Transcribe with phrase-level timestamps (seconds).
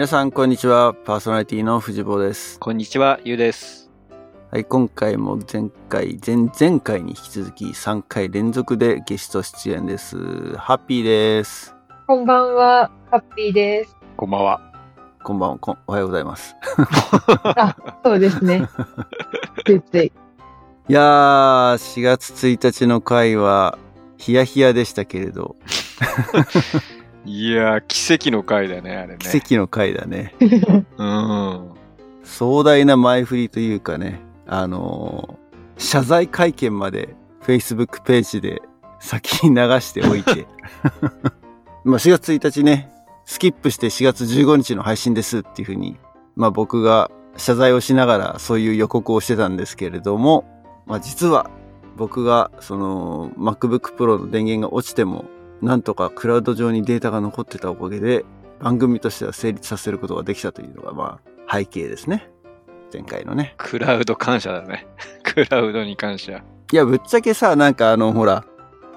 [0.00, 0.94] 皆さん、こんにちは。
[0.94, 2.58] パーソナリティの藤坊です。
[2.58, 3.90] こんにちは、ゆうです。
[4.50, 10.56] はい、今回も前回、前々回に引き続き3回連続でゲスト出演です。
[10.56, 11.76] ハッピーです。
[12.06, 13.94] こんばんは、ハッピーです。
[14.16, 14.72] こんばんは。
[15.22, 16.56] こんばんは、こんおはようございます。
[17.44, 18.66] あ、そうですね。
[19.66, 20.06] ついつい。
[20.06, 20.12] い
[20.94, 23.76] やー、4月1日の回は、
[24.16, 25.56] ヒヤヒヤでしたけれど、
[27.24, 29.18] いやー、奇跡の回だね、あれね。
[29.18, 30.34] 奇跡の回だね。
[30.96, 31.70] うん。
[32.24, 35.40] 壮大な前振りというかね、あのー
[35.80, 38.60] 謝罪会見まで Facebook ページで
[39.00, 40.46] 先に流しておいて。
[41.84, 42.92] まあ4月1日ね、
[43.24, 45.96] スキップして4月15日の配信ですっていうふうに、
[46.36, 50.44] まあ僕が謝罪をしながらそういう予告をしてたんですけれども、
[50.86, 51.48] まあ実は
[51.96, 55.24] 僕がその MacBook Pro の電源が落ちても、
[55.62, 58.24] なんとかクラウド上にデータが残ってたおかげで、
[58.60, 62.30] 番組としては成立させることができたというのがまあ背景ですね。
[62.92, 63.54] 前回のね。
[63.56, 64.86] クラウド感謝だね。
[65.22, 66.42] クラウドに感謝。
[66.72, 68.44] いや、ぶっちゃけさ、なんかあの、ほら、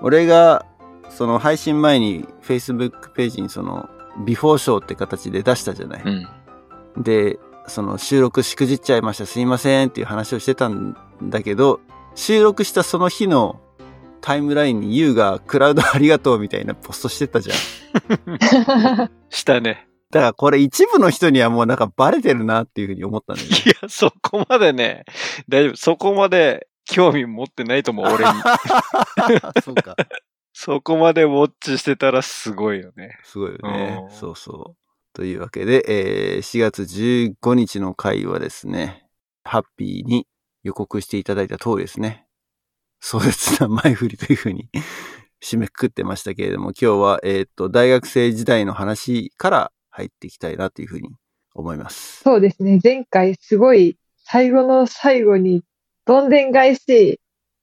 [0.02, 0.66] 俺が、
[1.09, 3.89] その配信前に Facebook ページにその、
[4.25, 6.03] ビフォーショーって形で出したじゃない。
[6.03, 7.03] うん。
[7.03, 11.80] で、その収録しくじっちゃいました、すいませんっていう話をしてたんだけど、
[12.16, 13.59] 収録したその日の
[14.23, 19.09] タイムラインに YOU がクラウドありがとうみたいなポストしてたじゃん。
[19.30, 19.89] したね。
[20.11, 23.55] だからこれ一部の人にはもうなんかバレてるなっていうふうに思ったんだよね。
[23.65, 25.03] いや、そこまでね、
[25.49, 25.75] 大丈夫。
[25.75, 28.31] そこまで興味持ってないと思う、俺に。
[29.61, 29.97] そうか。
[30.53, 33.19] そこまでウォッチしてたらすごいよね。
[33.23, 34.08] すごいよねう。
[34.08, 34.77] んそうそう。
[35.11, 39.05] というわけで、えー4月15日の回はですね、
[39.43, 40.27] ハッピーに
[40.63, 42.22] 予告していただいた通りですね。
[43.03, 44.69] 壮絶な前振りというふうに
[45.43, 51.09] 締めくくってましたけれども、今日は、えーっと、大学生時代の話から入っていきたいなというふうに
[51.53, 52.21] 思います。
[52.23, 52.80] そうですね。
[52.81, 55.63] 前回すごい最後の最後に
[56.05, 57.19] どんでん返し、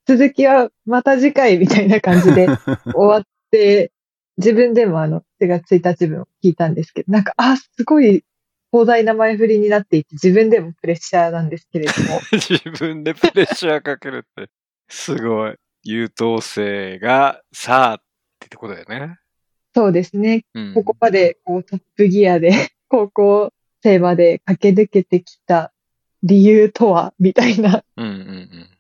[0.06, 2.46] 続きはまた次回みたいな感じで
[2.92, 3.92] 終わって、
[4.36, 8.24] 自分でもあの、4月1日分を聞いたんですけど、なんか、あ、すごい
[8.72, 14.50] 広大な前振りになっていて、自分でもプレッシャーなんですけれども、 自分でプレッシャーかけるって。
[14.90, 15.54] すごい。
[15.82, 17.98] 優等生が、さあ、っ
[18.38, 19.18] てとこだよね。
[19.74, 20.44] そうですね。
[20.52, 20.74] うん。
[20.74, 22.50] ここまでこうトップギアで
[22.88, 23.52] 高校
[23.82, 25.72] 生まで駆け抜けてきた
[26.22, 27.84] 理由とは、みたいな。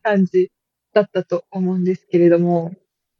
[0.02, 0.50] 感じ
[0.92, 2.74] だったと思うんですけれども、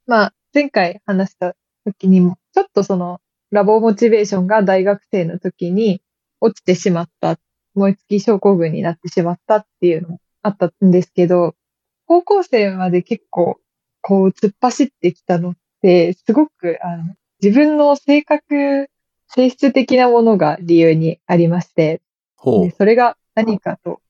[0.06, 6.02] まあ、前回話した時にも、ちょっとその、ラボモチベーションが大学生の時に
[6.40, 7.38] 落ちてしまった、
[7.74, 11.54] 燃え尽き症候群になってしまったっていうのもあったんですけど、
[12.10, 13.60] 高校生まで結構、
[14.00, 18.90] こう、突っ走ってきたのって、すごく、あの、自分の性格、
[19.28, 22.02] 性質的なものが理由にありまして、
[22.76, 24.00] それが何かと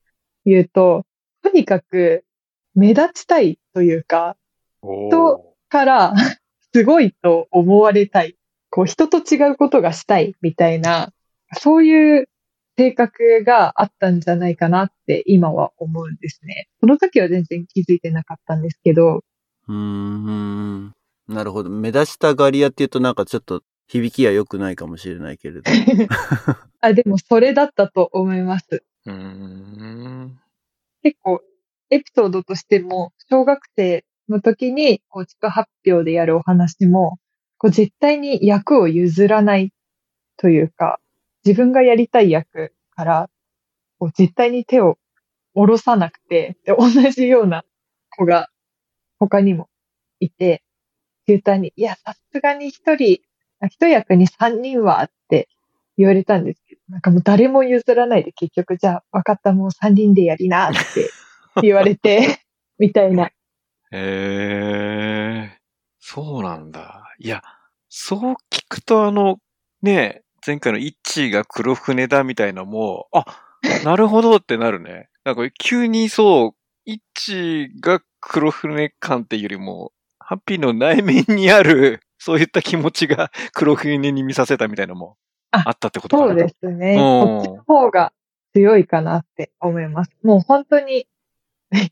[0.45, 1.05] いうと、
[1.43, 2.25] とにかく
[2.73, 4.35] 目立ちたいというか、
[4.81, 6.15] おとから
[6.73, 8.35] すごいと思われたい。
[8.71, 11.13] こう人と違うことがしたいみたいな、
[11.53, 12.29] そういう
[12.77, 16.67] 性格があったんじゃないかなって今は思うんですね。
[16.79, 19.21] その時は全然気づいてなかったんですけど、
[19.67, 19.73] う。
[19.73, 20.93] ん。
[21.27, 21.69] なるほど。
[21.69, 25.63] 目立ちたがり屋っていうとなんかちょっと響きは良くないかもしれないけれど。
[26.81, 28.83] あ、でもそれだったと思います。
[29.05, 30.39] うーん。
[31.03, 31.41] 結構
[31.91, 37.17] エピソードとしても、小学生の時に、こう、地区発表でやるお話も、
[37.57, 39.73] こう、絶対に役を譲らない
[40.37, 40.99] というか、
[41.45, 43.29] 自分がやりたい役から、
[43.99, 44.97] こう、絶対に手を
[45.53, 47.63] 下ろさなくて、で、同じような
[48.17, 48.49] 子が
[49.19, 49.69] 他にも
[50.19, 50.63] いて、
[51.25, 53.19] フューターに、いや、さすがに一人、
[53.59, 55.47] あ一役に三人はって
[55.97, 61.09] 言われたんですけど、なんかもう誰も譲らないで結局、じゃあ分かった、もう三人でやりなって
[61.61, 62.39] 言われて、
[62.79, 63.25] みたいな。
[63.25, 63.31] へ
[63.91, 65.57] え、
[65.99, 67.15] そうなんだ。
[67.19, 67.43] いや、
[67.89, 69.37] そう聞くとあの、
[69.81, 73.25] ね、前回のイッチーが黒船だみたいなのも、あ、
[73.83, 75.09] なるほどってなるね。
[75.23, 85.17] なんか急にそう、イッチーが黒船感っていうよりも、ハッピーの内面にある、 そういった気持ちが 黒船に見させたみたいなのも
[85.51, 86.29] ああったってことかな。
[86.29, 86.93] そうですね。
[86.93, 88.13] うんこっちの方が
[88.53, 90.11] 強いかなって思います。
[90.23, 91.07] もう本当に、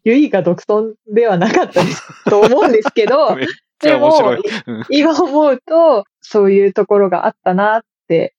[0.04, 1.82] ユイが独尊ではなかった
[2.30, 3.38] と思うんですけど、
[3.80, 4.42] でも面白い。
[4.68, 8.34] うん、今思うと、そういうところがあったなって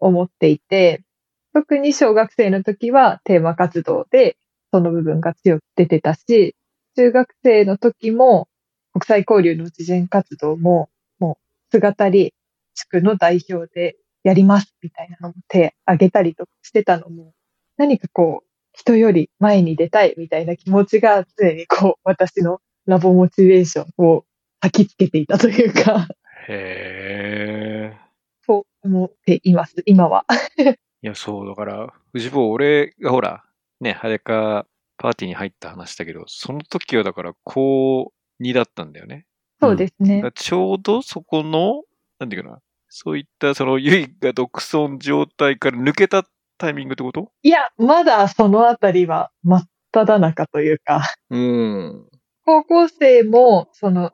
[0.00, 1.02] 思っていて、
[1.52, 4.36] 特に小学生の時はテーマ活動で
[4.72, 6.54] その部分が強く出てたし、
[6.96, 8.48] 中学生の時も
[8.92, 10.88] 国際交流の慈善活動も、
[11.18, 12.34] もう姿り
[12.74, 17.32] 地区の代表でやりますみたいなのも手挙げたりとかしてたのも、
[17.76, 24.24] 何かこう、人より前に出たいみたいな気持ちが常にこう、私のラボモチベーションを
[24.60, 26.08] 吐きつけていたというか、
[26.48, 28.05] へえ。
[28.86, 30.24] と思っています、今は。
[31.02, 33.44] いや、そう、だから、藤坊、俺がほら、
[33.80, 34.66] ね、早川
[34.96, 39.26] パーティーに入った話だけど、その時はだから、高2だったんだよね。
[39.60, 40.26] そうですねだか。
[40.28, 41.82] らちょうどそこの、
[42.18, 46.24] なんていうかな、そういったその、ゆいが独尊状態から抜けた
[46.58, 47.30] タイミングってこと？
[47.42, 52.08] いや、まだそのあたりは真っ只中というか、うん。
[52.44, 54.12] 高校生も、その、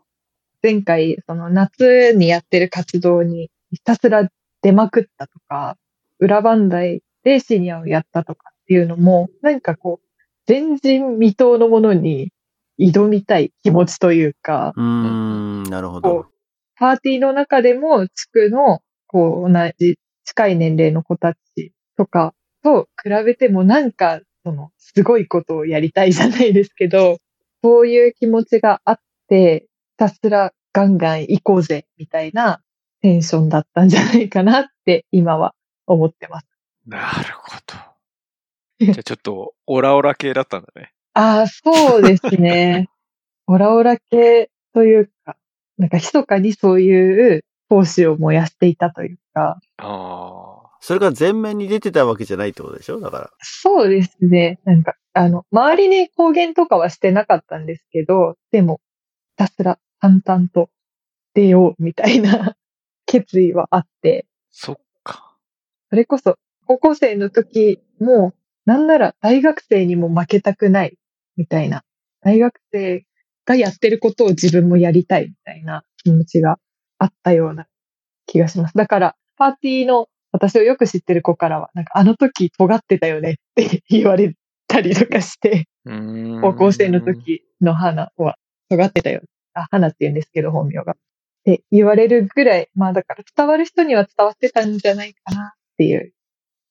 [0.63, 4.29] 前回、その夏にやってる活動にひたすら
[4.63, 5.77] 出まくったとか、
[6.19, 10.09] 裏番台でシニアをやったとかっていうのも、なんかこう、
[10.49, 12.31] 前人未到のものに
[12.79, 16.27] 挑みたい気持ちというか、うーん、なるほどこ。
[16.77, 27.19] パーティーの中でも地区の、こう、同じ近い年齢の子たちとかと比べてもなんか、その、すごいことをやりたいじゃないですけど、
[27.63, 28.99] そういう気持ちがあっ
[29.29, 32.61] て、ひたすらガンガン行こうぜ、みたいな
[33.03, 35.55] テンションだったんじゃないかなって今は
[35.87, 36.47] 思ってます。
[36.87, 37.75] なるほど。
[38.81, 40.93] じゃあちょっと、オラオラ系だったんだね。
[41.15, 42.89] ああ、そうですね。
[43.47, 45.37] オラオラ系というか、
[45.79, 50.71] なんか密かにそういう闘志を燃やしていたというか、ああ。
[50.81, 52.99] それが前面に出てたわけじゃないってことでしょ？
[53.01, 53.31] だから。
[53.41, 54.59] そうですね。
[54.65, 58.81] なんか、あの、周りに公言とかはしてなかったんですけど、でも、
[59.31, 60.71] ひたすら淡々と
[61.35, 62.57] 出ようみたいな
[63.13, 65.37] 決意はあって、そっか。
[65.91, 68.33] それこそ高校生の時も、
[68.65, 70.97] なんなら大学生にも負けたくない
[71.37, 71.85] みたいな、
[72.23, 73.05] 大学生
[73.45, 76.57] がやってることを自分もやりたいみたいな気持ちが
[76.99, 77.67] あったような
[78.25, 78.75] 気がします。
[78.79, 84.35] だから、パーティーの私をよく知ってる子からは、なんかあの時尖ってたよねって言われ
[84.69, 87.03] たりとかして、高校生の。
[87.03, 88.37] 時の花は
[88.71, 89.21] 尖ってたよ。
[89.53, 90.97] あ、花って言うんですけど、本名が。
[91.43, 96.13] って言われるぐらい、まあだから伝わる人には伝わってたんじゃないかなっていう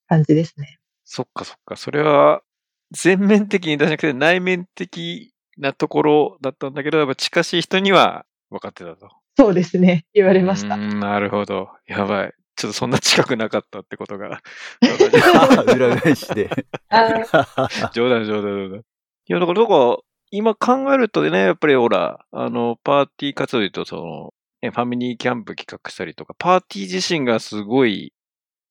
[0.08, 0.78] 感じですね。
[1.04, 1.76] そっかそっか。
[1.76, 2.42] それは、
[2.90, 9.10] 全面的に出しなくて内面的なところだったんだけど、やっぱ近しい人には分かってたと。
[9.36, 10.06] そうですね。
[10.14, 10.78] 言われましたう。
[10.78, 11.68] ーんなるほど。
[11.86, 12.34] やばい。
[12.56, 14.42] ちょっとそんな近くなかったってことが。
[15.74, 16.50] 裏返しで。
[16.88, 17.08] あ
[17.92, 18.78] 冗談冗談冗談。
[18.78, 18.82] い
[19.26, 19.96] や、だから、だから
[20.30, 28.14] 今考えるとね、やっぱりほら、あの、パーティー活動で言うと、その、ね、ファミリーキャンプ企画したりとか、パーティー自身がすごい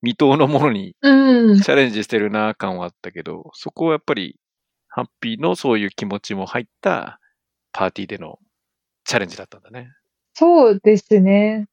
[0.02, 1.62] 未踏のものにうん。
[1.62, 4.38] チャレンジしてるな感はあったけど、そこはやっぱり、
[4.88, 7.20] ハッピーのそういう気持ちも入った
[7.72, 8.40] パーティーでの
[9.06, 9.90] チャレンジだったんだね。
[10.34, 11.68] そうですね。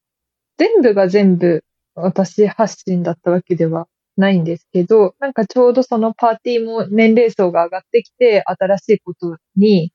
[0.57, 1.63] 全部が全部
[1.95, 3.87] 私発信だったわけでは
[4.17, 9.93] ないんですけど、なんかちょうどそのパーティーも年齢層が上がってきて、新しいことに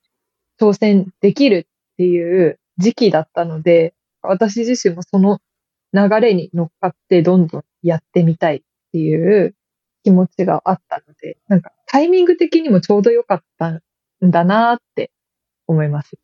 [0.60, 3.94] 挑戦できるっていう時期だったので、
[4.28, 5.40] 私自身もその
[5.92, 8.60] 流れに乗っかってどんどんやってみたいっ
[8.92, 9.54] ていう
[10.02, 13.80] 気持ちがあったので、なんかタイミング的にもちょうど良かったん
[14.22, 15.10] だなって
[15.66, 16.16] 思います。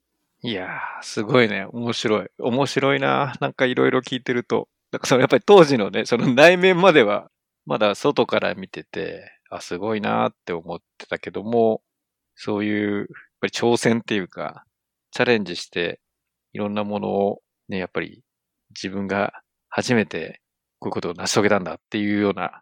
[0.42, 1.66] いやー、すごいね。
[1.70, 2.28] 面白い。
[2.38, 3.34] 面白いな。
[3.40, 4.68] なんかいろいろ聞いてると。
[4.90, 7.30] なんかそのやっぱり当時のね、その内面までは、
[7.66, 11.82] まだ外から見てて、あ、すごいなって思ってたけども、
[12.36, 13.06] そういう、やっ
[13.42, 14.64] ぱり挑戦っていうか、
[15.10, 16.00] チャレンジして、
[16.52, 18.22] いろんなものをね、やっぱり
[18.74, 19.32] 自分が
[19.70, 20.42] 初めて
[20.78, 22.60] こういうことを成し遂げたんだっていうような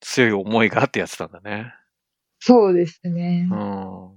[0.00, 1.72] 強い思いがあってやってたんだね。
[2.40, 3.48] そうですね。
[3.50, 4.10] うん。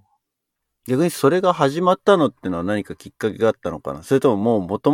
[0.87, 4.03] 逆にそれが始まったのってのは何かきっかけがあったのかな？
[4.03, 4.91] それとももう元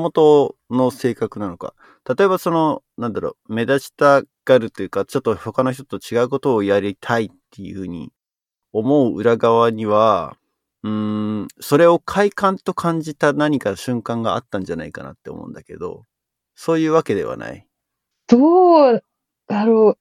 [0.70, 1.74] 々の性格なのか？
[2.08, 8.12] 例えばその、なんだろう、目立ちたがるというか、ちょっと他の人と違うことをやりたいっていうふうに
[8.72, 10.36] 思う裏側には、
[10.84, 10.92] うー
[11.44, 16.04] ん、それを快感と感じた何か瞬間があったんじゃないかなって思うんだけど、
[16.56, 17.66] そういうわけではない。
[18.28, 19.04] どう
[19.48, 19.98] だろう。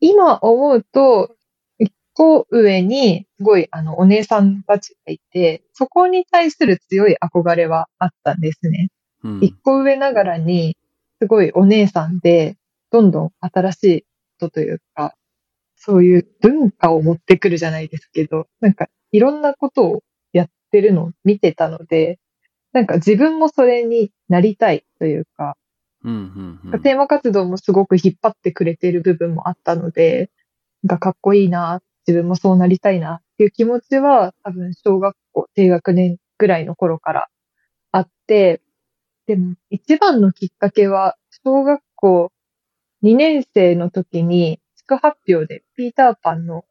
[0.00, 1.36] 今思うと、
[1.78, 8.88] 一個上に、すごい、あの、お姉さんたちがいて、そこに対する強い憧れはあったんですね。
[9.22, 9.40] うん。
[9.42, 10.76] 一個上ながらに、
[11.20, 12.56] すごいお姉さんで、
[12.90, 14.02] どんどん新しい
[14.40, 15.14] ことというか、
[15.76, 20.00] そういう文化を持ってくるじゃないですけど、なんか、いろんなことをや
[20.72, 22.18] ってるのを見てたので、
[22.72, 25.56] なんか自分もそれになりたいというか、
[26.02, 26.82] うん、うん、うん。
[26.82, 30.30] テーマ活動もすごく引っ張ってくれている部分もあったので、
[30.82, 37.28] なんかかっこいいな、自分もそうなりたいなっていう気持ちは多分小学校低学年ぐらいの頃から
[37.92, 38.62] あって、
[39.26, 42.32] でも一番のきっかけは小学校
[43.02, 46.64] 2年生の時に地区発表でピーターパンの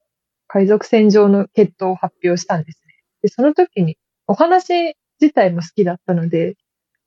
[0.48, 2.81] 海賊船上の決闘を発表したんですね。
[3.22, 3.98] で、その時に
[4.28, 6.56] お話自体も好きだったので、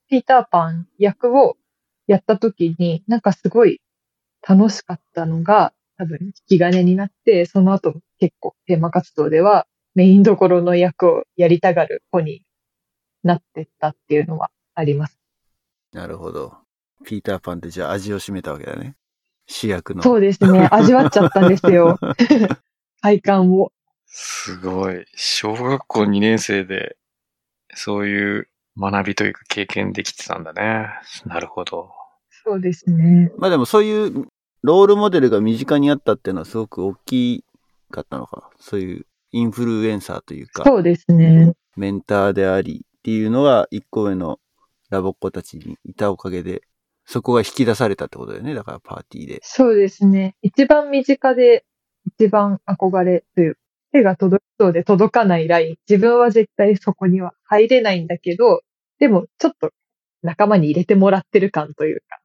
[0.08, 1.56] ピーターパン役を
[2.06, 3.80] やった時になんかすごい
[4.46, 12.42] 楽しかったのが多分引き金になって、その後結構テーマ活動ではメインどころの役をやりたがる子に
[13.22, 15.18] なってったっていうのはあります。
[15.92, 16.54] なるほど。
[17.04, 18.96] ピーターパンってじゃあ味を占めたわけだね。
[19.46, 20.02] 主役の。
[20.02, 20.68] そうですね。
[20.70, 21.98] 味わっちゃったんですよ。
[23.00, 23.72] 快感を。
[24.16, 25.04] すごい。
[25.16, 26.96] 小学校2年生で、
[27.74, 30.88] そういう学びというか経験できてたんだね。
[31.26, 31.90] なるほど。
[32.30, 33.32] そうですね。
[33.38, 34.28] まあでもそういう
[34.62, 37.44] ロールモデルが身近にあったっていうのはすごく大き
[37.90, 38.50] かったのかな？
[38.60, 41.54] そういうインフルエンサーというか、そうですね。
[41.76, 44.38] メンターでありっていうのが一個上の
[44.90, 46.62] ラボっ子たちにいたおかげで、
[47.04, 48.54] そこが引き出されたってことだよね。
[48.54, 49.40] だからパーティーで。
[49.42, 50.36] そうですね。
[50.40, 51.64] 一番身近で、
[52.06, 53.58] 一番憧れという、
[53.94, 55.76] 手が届きそうで届かないライン。
[55.88, 58.62] 自分は絶対そこには入れないんだけど、
[58.98, 59.70] でもちょっと
[60.22, 62.18] 仲間に入れてもらってる感というか、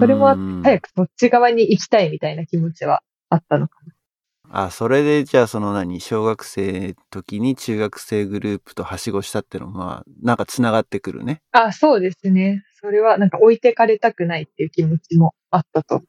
[0.00, 4.64] それもあってうん早くそっち側に行きたいみたいな気持ちはあったのかな。
[4.66, 11.40] あ、それでじゃあその何、小学生の時に中学生グループとはしごしたってのは、まあ、なんか繋がってくるね。
[11.52, 12.62] あ、そうですね。
[12.80, 16.02] それはなんか置いてかれたくないっていう気持ちもあったと。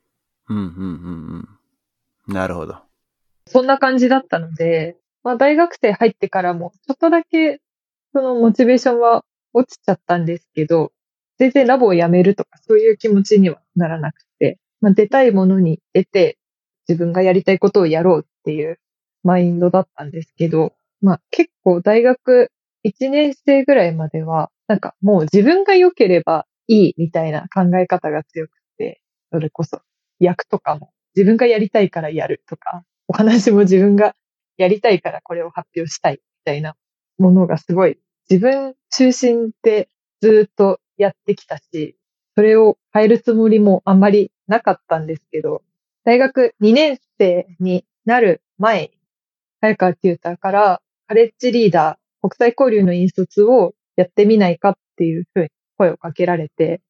[0.50, 1.48] うん、うん、うん、
[2.27, 2.34] うん。
[2.34, 2.79] なるほど。
[3.48, 7.60] そんな感じだったので、まあ大学生入ってからもちょっとだけ
[8.13, 10.91] そのモチベーションは落ちちゃったんですけど、
[11.39, 16.38] 全然ラボを辞めるとかそういう気持ちにはならなくて、まあ出たいものに出て
[16.88, 18.79] 自分がやりたいことをやろうっていう
[19.24, 22.51] マインドだったんですけど、まあ結構大学
[22.84, 29.01] 1年生ぐらいまでは、なんかもう自分が良ければいいみたいな考え方が強くて、
[29.32, 29.82] それこそ
[30.20, 34.13] 役とかも自分がやりたいからやるとか、お話も自分が
[34.58, 36.76] やりたいからこれを発表したいみたいな
[37.18, 37.98] ものがすごい
[38.30, 39.90] 自分中心で
[40.22, 41.96] ずっとやってきたし、
[42.36, 45.62] それを変えるつもりもあんまりなかったんですけど、
[46.04, 48.92] 大学2年生になる前に、
[49.62, 56.82] 早川テューターからカレッジリーダー、国際交流の引率をやってみないかっていうふうに声をかけられて、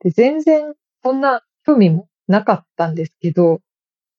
[0.00, 3.60] で、全然そんな興味もなかったんですけど、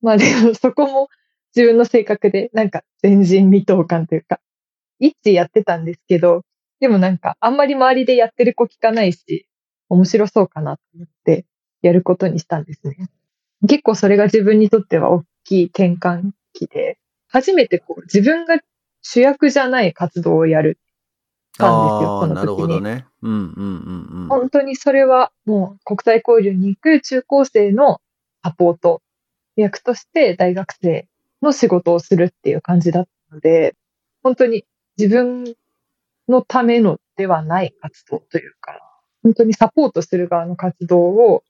[0.02, 1.10] まあでもそこも
[1.56, 4.40] 自分の性格でなんか前人未到感というか、
[5.00, 6.44] 一致やってたんですけど、
[6.80, 9.48] でもなんかあんまり周りでやってる子聞かないし、
[9.90, 11.46] 面白そうかなと思って
[11.82, 13.10] やることにしたんですね。
[13.68, 18.60] 結構それが自分にとっては大きい転換期で、初めてこう自分が
[19.02, 20.80] 主役じゃない活動をやる
[21.58, 22.76] たんですよ、ああ、そのなるほ時に。
[22.76, 23.06] どね。
[23.22, 24.28] うん、うん、うん、うん。
[24.30, 28.00] 本当にそれはもう国際交流に行く中高生の
[28.44, 29.02] サポート
[29.56, 31.08] 役として大学生
[31.42, 33.76] の仕事をするっていう感じだったので、
[34.24, 34.66] 本当に
[34.98, 35.56] 自分
[36.28, 38.80] のためのではない活動というか、
[39.24, 41.44] 本当にサポートする側の活動を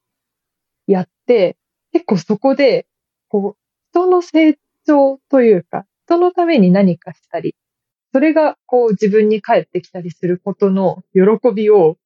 [0.88, 1.58] やって、
[1.92, 2.88] 結構そこで、
[3.30, 3.58] こう、
[3.92, 7.56] 人の成長というか、人のために何かしたり、
[8.14, 11.98] それがこう自分に返ってきたりすることの喜びを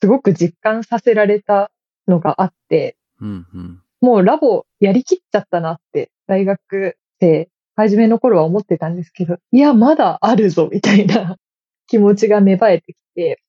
[0.00, 1.70] すごく実感させられた
[2.06, 3.82] のがあって、うん、うん。
[4.00, 11.36] もうラボやりきっちゃったなって大学生、って初めの頃は思ってたんですけど、いや、まだあるぞみたいな
[11.86, 13.40] 気持ちが芽生えてきて、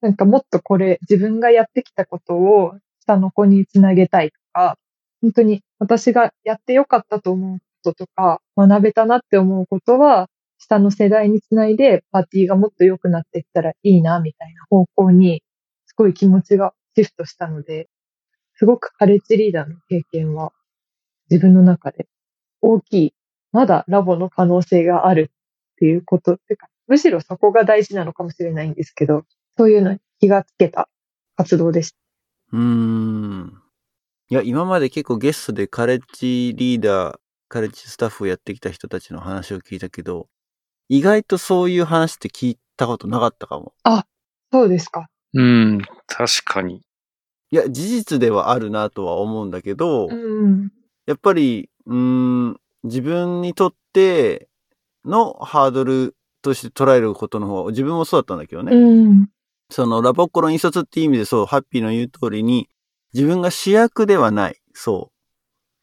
[0.00, 4.78] なんかもっとこれ自分がやってきたことを下の子につなげたいとか、
[5.22, 10.28] 本当に私がやってよかったと思うこととか、学べたなって思うことは、
[10.58, 15.42] 下の世代につないでパーティーがもっと良くなっていったらいいな、みたいな方向に、
[15.86, 17.88] すごい気持ちがシフトしたので、
[18.54, 20.52] すごくカレッジリーダーの経験は
[21.30, 22.06] 自分の中で
[22.64, 23.14] 大きい、
[23.52, 29.24] まだラボの可能性があるっていうことってか、むしろそこが大事なのかもしれないんですけど、
[29.58, 30.88] そういうのに気がつけた
[31.36, 31.98] 活動でした。
[32.52, 33.52] うーん。
[34.30, 37.18] いや、今まで結構ゲストでカレッジリーダー、
[37.48, 40.28] カレッジスタッフをやってきた人たちの話を聞いたけど、
[40.88, 43.74] 意外とそういう話って聞いたことなかったかも。
[44.52, 45.08] そうですか。
[45.34, 46.76] うん、確かに。
[47.50, 50.70] いや、事実ではあるなとは思うんだけど、うん。
[51.06, 51.96] やっぱり、うー
[52.50, 54.48] ん、自分にとって
[55.04, 58.74] のハードルとして捉えることの方が、自分もそうだったんだけどね。
[58.74, 59.28] うん。
[59.70, 62.68] そのラボっ子の引率っていう意味でそう、ハッピーの言う通りに、
[63.12, 64.60] 自分が主役ではない。
[64.72, 65.14] そう。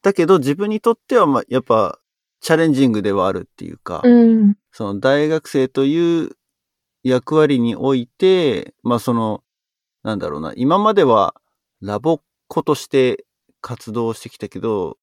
[0.02, 1.98] だけど自分にとっては、まあ、やっぱ、
[2.40, 4.56] チャレンジングではあるっていうか、うん。
[4.72, 6.30] その大学生という
[7.04, 9.42] 役割において、まあその、
[10.02, 11.34] なんだろうな、今までは
[11.80, 13.24] ラボっ子として
[13.60, 14.98] 活動をしてきたけど、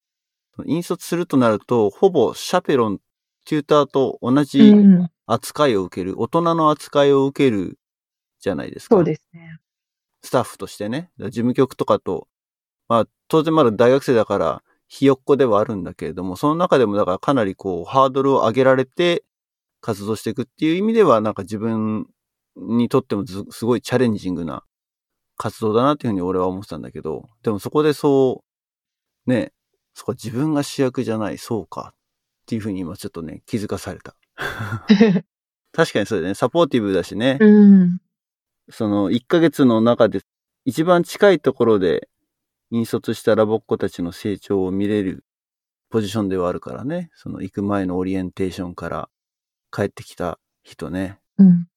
[0.65, 2.99] 引率するとなると、ほぼシャペロン、
[3.45, 5.09] テューターと同うじん。
[5.25, 7.79] 扱いを受ける、大人の扱いを受ける
[8.39, 8.95] じゃないですか。
[8.95, 9.59] そうですね。
[10.21, 11.11] スタッフとしてね。
[11.17, 12.27] 事務局とかと、
[12.87, 19.23] まあ当然まだ大学生だから、ひよっこではあるんだけれども、その中でもだからかなりこう、ハードルを上げられて
[19.81, 22.07] 活動していくっていう意味では、なんか自分
[22.55, 24.63] にとってもずすごいチャレンジングな
[25.37, 28.43] 活動だなっていうふうに俺は思ってたんだけど、でもそこでそ
[29.27, 29.53] う、ね、
[29.99, 31.95] そこ自分が主役じゃない、そうかっ
[32.45, 34.15] ていうふうに今ちょっとね、気づかされた。
[35.73, 37.37] 確かにそうだね、サポーティブだしね。
[37.41, 37.99] うん。
[38.69, 40.21] その1ヶ月の中で
[40.63, 42.07] 一番近いところで
[42.71, 45.25] 引率したラボっ子たちの成長を見れる
[45.89, 47.11] ポジションではあるからね。
[47.15, 49.09] その行く前のオリエンテーションから
[49.69, 51.19] 帰ってきた人ね。
[51.37, 51.67] うん。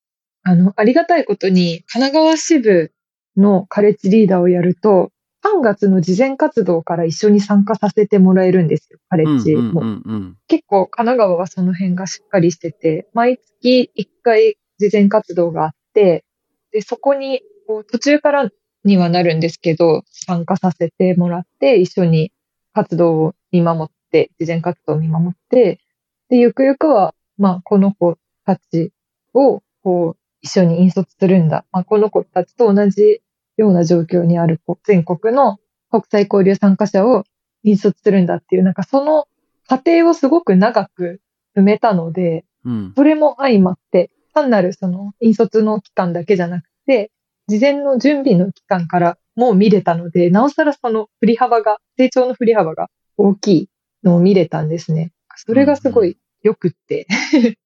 [0.44, 2.92] あの、ありがたいことに、神奈川支部
[3.36, 5.10] のカレッジリーダーをやると、
[5.44, 9.80] 3月の事前活動から一緒に参加させてもらえるんですよ、カレッジも。
[9.80, 10.36] うんうんうんうん。
[10.46, 16.24] 結構神奈川はその辺がしっかりしてて、毎月1回事前活動があって、
[16.70, 18.50] で、そこに、こう途中から
[18.84, 22.32] にはなるんですけど、参加させてもらって、一緒に
[22.72, 25.80] 活動を見守って、事前活動を見守って、
[26.28, 28.92] で、ゆくゆくは、まあ、この子たち
[29.34, 31.64] を、こう、一緒に引率するんだ。
[31.72, 33.22] まあ、この子たちと同じ
[33.56, 35.58] ような状況にあるこう全国の
[35.90, 37.24] 国際交流参加者を
[37.62, 39.26] 引率するんだっていう、なんかその
[39.68, 41.20] 過程をすごく長く
[41.56, 42.92] 埋めたので、うん。
[42.96, 47.10] それも相まって、単なるその引率の期間だけじゃなくて、
[47.48, 53.68] 事前の準備の期間からもう見れたので、なおさらその振り幅が、成長の振り幅が大きい
[54.02, 55.12] のを見れたんですね。
[55.36, 57.06] それがすごい良くって。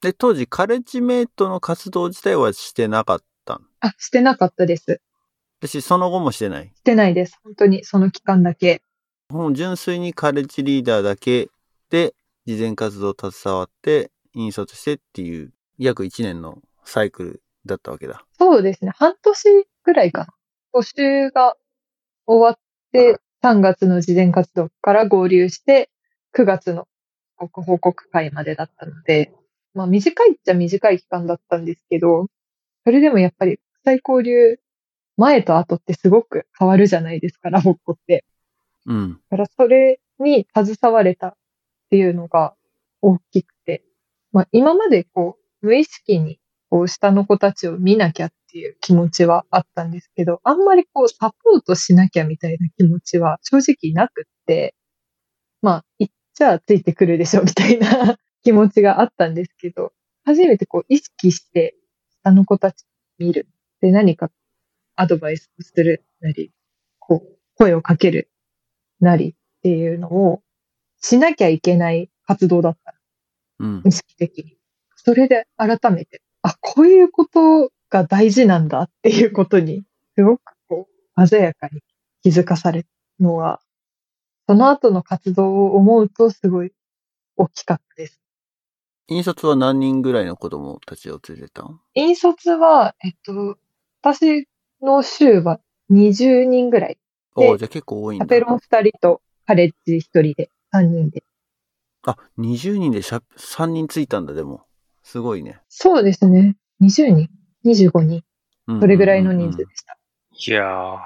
[0.00, 5.00] で、当時カレッジメイトの活動自体はしてなかったんあ、してなかったです。
[5.66, 6.70] 私、その後もしてない？
[6.76, 7.40] してないです。
[7.42, 8.82] 本当にその期間だけ。
[9.30, 11.48] もう純粋にカレッジリーダーだけ
[11.88, 18.26] で、事前活動携わって、引率してっていう、約1年のサイクルだったわけだ。
[18.38, 18.92] そうですね。
[18.94, 20.34] 半年ぐらいかな。
[20.74, 21.56] 募集が
[22.26, 22.58] 終わっ
[22.92, 25.88] て、3月の事前活動から合流して、
[26.36, 26.86] 9月の
[27.38, 29.32] ご報告会までだったので、
[29.72, 32.26] まあ短いっちゃ短い期間だったんですけど、
[32.84, 34.58] それでもやっぱり国際交流
[35.16, 38.24] 前と後ってすごく変わるじゃないですか、ラボっ子って。
[38.86, 39.20] うん。
[39.30, 41.34] だからそれに携われたっ
[41.90, 42.54] ていうのが
[43.00, 43.84] 大きくて、
[44.32, 46.38] まあ今までこう無意識に
[46.70, 54.74] こう下の子たちを見なきゃっていう気持ちはあったんですけど、あんまりこうサポートしなきゃみたいな気持ちは正直なくって、
[55.62, 59.92] まあ言っちゃついてくるでしょみたいな 気持ちがあったんですけど、
[60.24, 61.76] 初めてこう意識して
[62.22, 62.86] 下の子たちを
[63.18, 63.48] 見る。
[63.80, 64.30] で何か
[64.96, 66.52] アドバイスをするなり、
[66.98, 68.30] こう声をかける
[69.00, 70.42] なりっていうのを
[71.00, 72.94] しなきゃいけない活動だった。
[73.58, 73.82] うん。
[73.84, 74.56] 意識的に。
[74.96, 79.84] それで改めて、あ、こういうことが大事なんだっていうことに、
[80.16, 81.82] すごくこう、鮮やかに
[82.22, 82.88] 気づかされる
[83.20, 83.60] のは、
[84.48, 86.72] その後の活動を思うとすごい
[87.36, 88.20] 大きかったです。
[89.08, 91.80] 引率は何人ぐらいの子供たちを連れてたの？
[91.94, 93.58] 引率は、えっと、
[94.00, 94.48] 私
[94.84, 96.98] の週は20人ぐらい。
[97.36, 98.24] でおおじゃあ結構多いんだ。
[98.24, 101.24] サペロン2人とカレッジ1人で3人で。
[102.04, 104.66] あ、20人でシャ3人ついたんだ、でも。
[105.02, 105.60] すごいね。
[105.68, 106.56] そうですね。
[106.80, 107.30] 20人
[107.64, 108.22] ?25 人。
[108.66, 109.98] うんそれぐらいの人数でした。
[110.32, 110.98] いやー、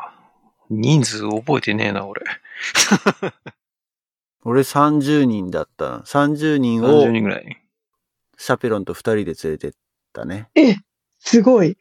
[0.71, 2.23] 人数覚えてねえな、俺。
[4.45, 5.99] 俺30人だったな。
[6.01, 7.65] 30人を30人ぐらい。
[8.37, 9.73] シャペロンと2人で連れてっ
[10.13, 10.49] たね。
[10.55, 10.77] え、
[11.19, 11.77] すごい。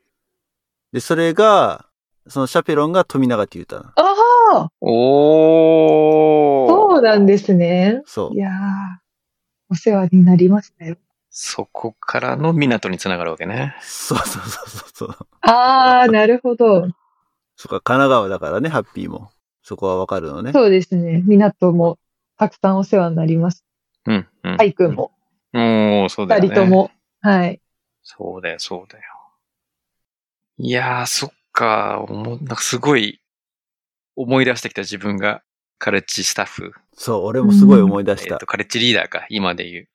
[0.91, 1.85] で、それが、
[2.27, 3.93] そのシャペロンが富永って言ったな。
[3.95, 4.03] あ
[4.53, 6.69] あおー。
[6.69, 8.01] そうなんですね。
[8.05, 8.37] そうい。
[8.37, 8.53] やー、
[9.69, 10.97] お世話になりましたよ。
[11.29, 13.75] そこからの港につながるわけね。
[13.81, 15.17] そうそうそうそうそう。
[15.41, 16.87] あー、なるほど。
[17.55, 19.29] そっか、神奈川だからね、ハッピーも。
[19.61, 20.53] そこはわかるのね。
[20.53, 21.21] そうですね。
[21.25, 21.99] 港も
[22.37, 23.65] たくさんお世話になります。
[24.05, 24.57] うん、うん。
[24.57, 25.11] ハイ君も、
[25.53, 26.47] おー、そうだよね。
[26.47, 26.91] 二人とも。
[27.21, 27.61] はい。
[28.01, 29.03] そうだよ、そうだよ。
[30.59, 33.21] いやー、そっか、なんかすごい
[34.15, 35.43] 思い出してきた自分が
[35.77, 36.73] カレッジスタッフ。
[36.93, 38.45] そう、俺もすごい思い出したえっと、。
[38.45, 39.87] カレッジリーダーか、今で言う。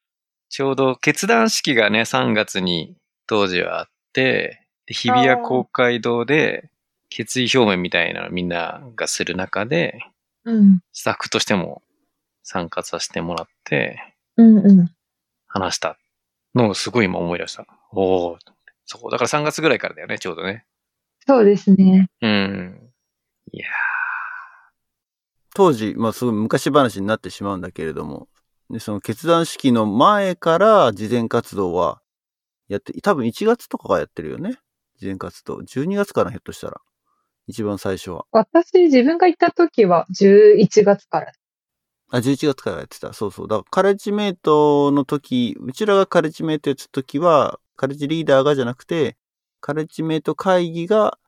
[0.48, 2.96] ちょうど決断式がね、3月に
[3.26, 6.70] 当時はあって、で日比谷公会堂で
[7.08, 9.98] 決意表明みたいなのみんながする中で、
[10.44, 10.80] うん。
[10.92, 11.82] スタッフとしても
[12.42, 14.90] 参加させてもらってうんうん。
[15.46, 15.96] 話した
[16.54, 17.66] のをすごい今思い出した。
[17.92, 18.38] おー。
[18.84, 20.66] そう、だから3月ぐらいからだよね、ちょうどね。
[21.26, 22.08] そうですね。
[22.20, 22.90] うん。
[23.52, 23.66] いや
[25.54, 28.28] 当時、まあすごい昔話になってしまうんだけれども、
[28.70, 32.00] で、その決断式の前から事前活動は
[32.68, 34.58] やって、多分1月とかがやってるよね。
[34.98, 35.56] 事前活動。
[35.56, 36.80] 12月かな、ひょっとしたら。
[37.46, 38.24] 一番最初は。
[38.30, 41.32] 私、自分が行った時は11月から。
[42.10, 43.12] あ、11月からやってた。
[43.12, 43.48] そうそう。
[43.48, 49.16] だからカレッジメイトの時、うちらがカレッジメイトやってた時は、カレッジリーダーがじゃなくて、
[49.60, 51.18] カレッジメイト会議が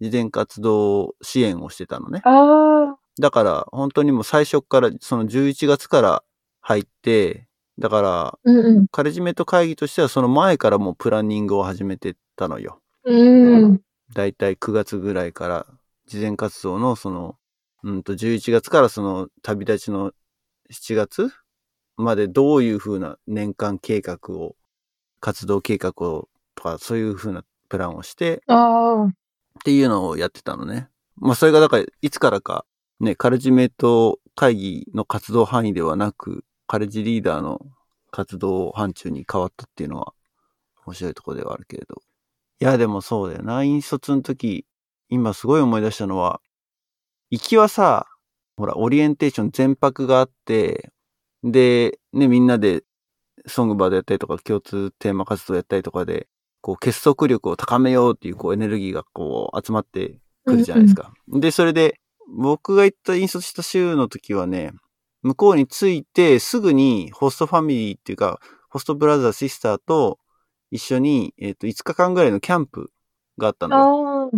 [0.00, 2.22] 事前活動支援をしてたのね。
[2.24, 2.98] ああ。
[3.20, 6.22] だから、本当にもう最初から、その11月から
[6.60, 7.46] 入って、
[7.78, 8.88] だから、うんうん。
[8.88, 12.80] カレッジメイト会議としてはその前からもうプランニングを始めてたのよ。
[13.04, 13.80] うん。
[14.14, 15.66] だいたい9月ぐらいから、
[16.06, 17.36] 事前活動のその、
[17.82, 20.12] うんと11月からその旅立ちの
[20.70, 21.30] 7月
[21.96, 24.56] までどういう風な年間計画を、
[25.20, 28.42] 活動計画を、とかそういう風なプランをして。
[29.58, 30.88] っていうのをやってたのね。
[31.16, 32.64] まあそれがだからいつからか
[33.00, 37.60] ね、カレッジメイト会議の活動範囲ではなく、カレッジリーダーの
[38.10, 40.12] 活動範疇に変わったっていうのは
[40.84, 42.02] 面白いところではあるけれど。
[42.60, 43.64] いやでもそうだよな。
[43.64, 44.66] 引率の時、
[45.08, 46.42] 今すごい思い出したのは、
[47.30, 48.06] 行きはさ、
[48.58, 50.92] ほら、オリエンテーション全泊があって、
[51.42, 52.84] で、ね、みんなで
[53.46, 56.28] ソングバードやったりとか、共通テーマ活動やったりとかで、
[56.60, 61.12] こう結束力を高めようっていうこうエネルギーがこう集まってくるじゃないですか。
[61.28, 64.72] で、それで僕が行った引率した週の時はね、
[65.22, 70.18] 向こうに着いてすぐにホストファミリーっていうか、ホストブラザー、シスターと
[70.70, 72.90] 一緒に、えっ、と、5日間ぐらいのキャンプ
[73.36, 74.30] があったの。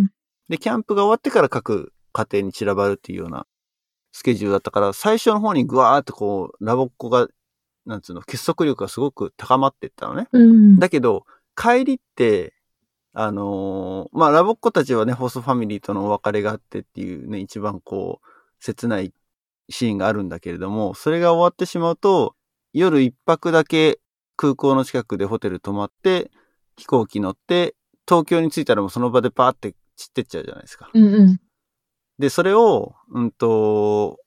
[0.49, 3.45] で、キャンプが終わってから各家庭に散らばるっていうような
[4.11, 7.27] スケジュールだったから、最初の方にぐわーってこう、ラボっ子が、
[7.85, 10.27] なんつうの、結束力がすごく高まっていったのね。
[10.31, 10.79] うん。
[10.79, 12.53] だけど、帰りって、
[13.13, 18.27] あのーまあ、ラボっ子たちはね、ホストファミリーとのお別れがあってっていうね、一番こう、
[18.59, 19.13] 切ない
[19.69, 22.35] シーンがあるんだけれども、それが終わってしまうと、
[22.73, 23.99] 夜一泊だけ
[24.35, 26.31] 空港の近くでホテル泊まって、
[26.75, 27.75] 飛行機乗って、
[28.07, 30.89] 東京に着いたらもうその場でパーって散ってっちゃうじゃないですか。
[30.93, 31.39] うんうん。
[32.17, 34.19] で、それを、うんと、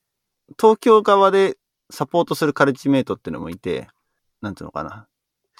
[0.61, 1.57] 東京側で
[1.91, 3.89] サポートするカレッジメイトっていうのもいて、
[4.41, 5.09] なんていうのかな。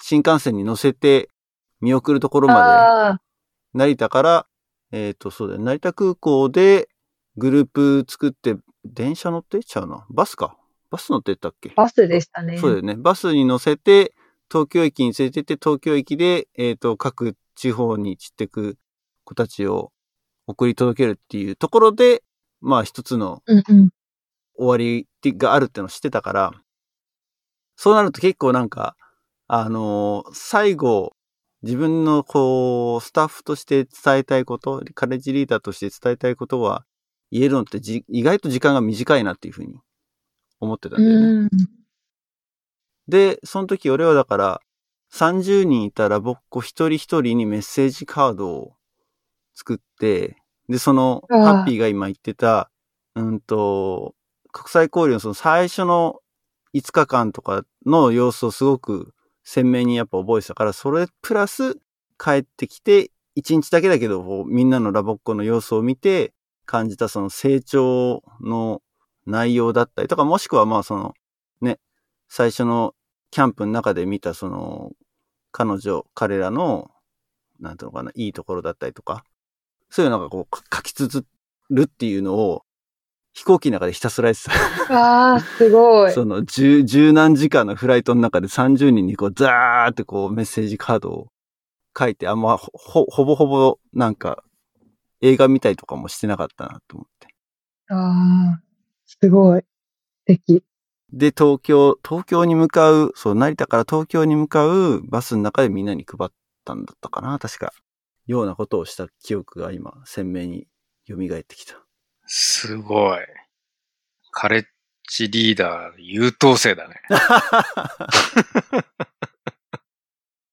[0.01, 1.29] 新幹線に乗せて
[1.81, 3.19] 見送るところま。
[3.73, 4.47] で、成田から、
[4.91, 6.89] えっ、と、そうだよ、成田空港で
[7.35, 10.05] グループ作って、電車乗ってちゃうな。
[10.09, 10.57] バスか。
[10.89, 11.69] バス乗ってったっけ？
[11.75, 12.57] バスでしたね。
[12.57, 12.95] そうだよね。
[12.95, 14.13] バスに乗せて、
[14.49, 18.77] 東京駅に連れてって、東京駅で、えっ、と、各地方に散ってく
[19.25, 19.91] 子たちを
[20.45, 22.23] 送り届けるっていうところで、
[22.61, 23.43] まあ一つの。
[24.57, 26.51] 終わりがあるってのを知ってたから、
[27.75, 28.95] そうなると結構なんか、
[29.47, 31.15] あのー最後、
[31.63, 36.85] 自分のこう、スタッフとして伝えたいこと、カレッジリーダーとして伝えたいことは
[37.31, 39.75] 言えるのってじ意外と時間が短いなっていうふうに
[40.59, 41.25] 思ってたんだよね。
[41.25, 41.49] うん。
[43.07, 44.61] で、その時俺はだから、
[45.13, 48.73] 30人いたら僕子一人一人にメッセージカードを
[49.55, 50.37] 作って、
[50.69, 52.69] で、その、ハッピーが今言ってた、
[53.15, 54.13] うんと、
[54.57, 56.19] 国際交流のその最初の
[56.73, 61.75] 5日間とかの様子をすごく鮮明にやっぱ覚えてたから、それプラス
[62.17, 66.33] 帰ってきて、1日だけだけど、みんなのラボっ子の様子を見て、
[66.67, 68.81] 感じたその成長の
[69.25, 71.13] 内容だったりとか、もしくはまあその、
[71.61, 71.79] ね、
[72.27, 72.93] 最初の
[73.31, 74.91] キャンプの中で見たその、
[75.51, 76.91] 彼女、彼らの、
[77.59, 79.23] なんていうのかな、いいところだったりとか、
[79.89, 81.25] そういうのがこう書き綴
[81.69, 82.63] るっていうのを、
[83.37, 84.99] 飛行機の中でひたすらやってた。
[84.99, 86.11] ああ、すごい。
[86.11, 91.27] その十、十何時間のフライトの中で30人にこう、ザーってこう、メッセージカードを
[91.95, 94.43] 書いて、あんまほ、ほほぼほぼ、なんか、
[95.21, 97.27] 映画見たりとかもしてなかったなと思って。
[97.89, 98.61] ああ、
[99.05, 99.61] すごい。
[99.61, 99.65] 素
[100.25, 100.63] 敵。
[101.13, 106.31] で、東京、東京に向かう、そう、成田から東京に向かうバスの中でみんなに配っ
[106.65, 107.71] たんだったかな、確か。
[108.25, 110.67] ようなことをした記憶が今、鮮明に
[111.07, 111.86] 蘇ってきた。
[112.27, 113.19] すごい。
[114.31, 114.65] カレッ
[115.09, 117.01] ジリーダー、優等生だね。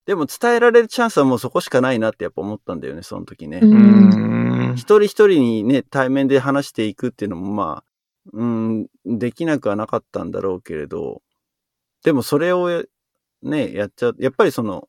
[0.06, 3.60] でも伝えられるチャンスはもうそこしかないなってやっぱ思ったんだよね、その時ね。
[4.74, 7.90] 一人一人にね、対面で話していくっていうのもまあ、
[8.32, 11.22] うん、できなくはなかったんだろうけれど、
[12.04, 12.84] でもそれを
[13.42, 14.88] ね、やっちゃう、やっぱりその、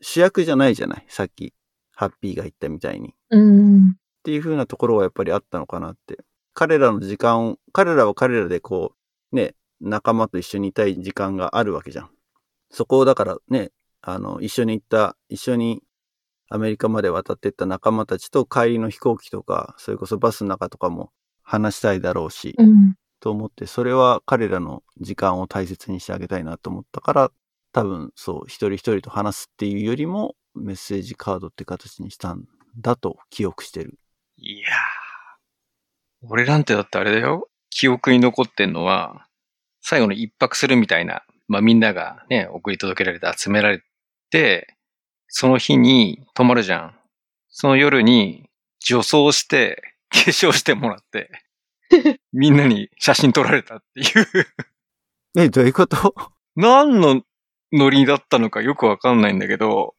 [0.00, 1.54] 主役じゃないじゃないさっき、
[1.94, 3.14] ハッピーが言ったみたいに。
[3.30, 3.96] うん。
[4.22, 6.18] っていう風なところはやっぱりあったのかなって。
[6.54, 8.94] 彼らの時間を、彼らは彼らでこ
[9.32, 12.10] う、ね、仲間と一緒にいたい時間があるわけじゃん。
[12.70, 15.82] そこをだからね、あの、一緒に行った、一緒に
[16.48, 21.10] アメリカまで渡ってった仲間たちと帰りの飛行機とか、それこそバスの中とかも
[21.42, 22.94] 話したいだろうし、っうん。
[23.20, 27.32] と思って、それは彼らの時間を大切にしてあげたいなと思ったから、
[27.72, 32.44] 多分そう、一人一人と話すっていうよりも、メッセージカードって形にしたん
[32.78, 33.98] だと記憶してる。
[34.44, 34.70] いやー。
[36.28, 37.48] 俺なんてだってあれだよ。
[37.70, 39.28] 記憶に残ってんのは、
[39.80, 43.82] 最後の一泊するみたいな、まあみんながね、送り届けられて集められ
[44.30, 44.76] て、
[45.28, 46.94] その日に泊まるじゃん。
[47.50, 48.50] その夜に
[48.80, 51.30] 女装して、化粧してもらって、
[52.32, 54.46] みんなに写真撮られたっていう、
[55.36, 56.14] え、どういうこと？
[56.56, 57.22] 何の
[57.72, 59.94] ノリだったのかよくわかんないんだけど、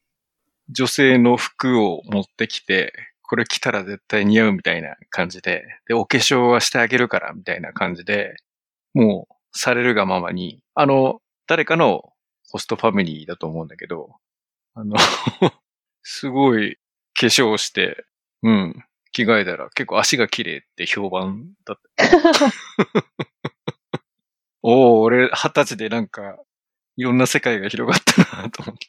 [0.69, 8.35] 女性の服を持ってきて、これ着たら絶対似合うみたいな感じで、で、お化粧はしてあげるからみたいな感じで、
[8.93, 12.13] もうされるがままに、あの、誰かの
[12.49, 14.15] ホストファミリーだと思うんだけど、
[14.75, 14.95] あの、
[16.03, 16.77] すごい
[17.19, 18.05] 化粧して、
[18.43, 22.05] うん、着替えたら結構足が綺麗って評判だった。
[24.61, 26.37] おお、俺二十歳でなんか、
[26.95, 28.87] いろんな世界が広がったなと思って。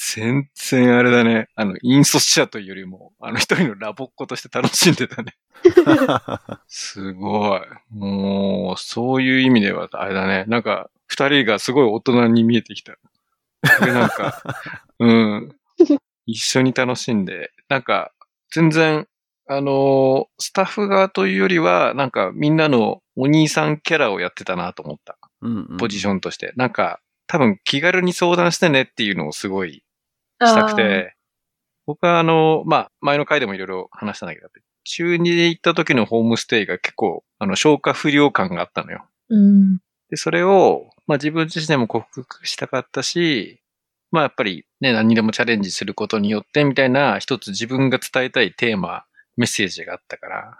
[0.00, 1.48] 全然あれだね。
[1.56, 5.34] あの、引率者というよりも、あの一人のラボっ子として楽しんでたね。
[6.68, 7.60] すごい。
[7.90, 10.44] もう、そういう意味では、あれだね。
[10.46, 12.92] なんか、二人がすごい大人に見えてきた。
[12.92, 14.40] これなんか、
[15.00, 15.56] うん。
[16.26, 18.12] 一緒に楽しんで、なんか、
[18.52, 19.08] 全然、
[19.50, 25.16] あのスタッフ側というよりは、なんかみんなのお兄さんキャラをやってたなと思った。
[25.40, 26.52] うんうんポジションとして。
[26.56, 29.82] なんか、多分気軽に相談してねっていうのをすごい
[30.40, 31.14] したくて、
[31.86, 34.48] 僕はあの、まあ、前の回でもいろいろ話したんだけど、
[34.84, 39.06] 中2で行った時のホームステイが結構、あの、消化不良感があったのよ。
[39.30, 39.78] うん。
[40.10, 43.60] で、それを、まあ自分自身でも克服したかったし、
[44.10, 49.04] まあやっぱりね、何にでもチャレンジすることによってみたいな一つ自分が伝えたいテーマ、
[49.36, 50.58] メッセージがあったから、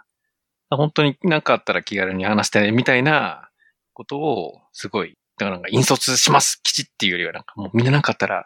[0.69, 3.49] 本当に何かあったら気軽に話してね、みたいな
[3.93, 8.43] ことをすごい、だからなんか引率します、基地っていうよりはなんかもうみんな何かあったら、うん、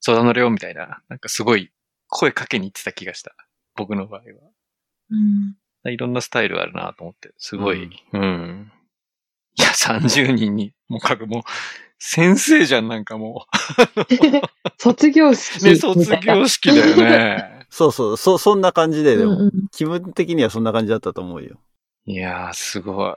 [0.00, 1.70] 相談乗れよ、みたいな、なんかすごい
[2.08, 3.34] 声かけに行ってた気がした。
[3.76, 4.26] 僕の場合は。
[5.10, 5.92] うん。
[5.92, 8.72] いろんなスタイルあるなと思って、すごい、うん。
[9.56, 11.42] いや、30人に、もうかく、もう、
[11.98, 13.46] 先生じゃん、なんかも
[14.78, 15.70] 卒業式う。
[15.70, 15.76] ね。
[15.76, 17.66] 卒業式だよね。
[17.70, 21.60] そうそう、そ、そんな感じで、でも、うんうん気分的にはそんな感じだったと思うよ。
[22.06, 23.16] いやー、すご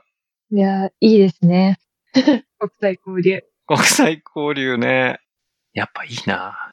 [0.50, 0.56] い。
[0.56, 1.78] いや、いいですね。
[2.58, 3.42] 国際交流。
[3.66, 5.20] 国際交流ね。
[5.72, 6.71] やっぱいいな。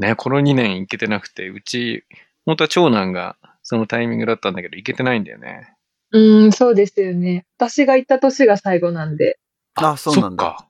[0.00, 2.04] ね、この2年行けてなくて、うち、
[2.46, 5.74] 本当は長男がそのタイミングだったんだけど、行けてないんだよね。
[6.12, 7.44] うん、そうですよね。
[7.58, 9.38] 私が行った年が最後なんで。
[9.74, 10.68] あそうなんだそっか。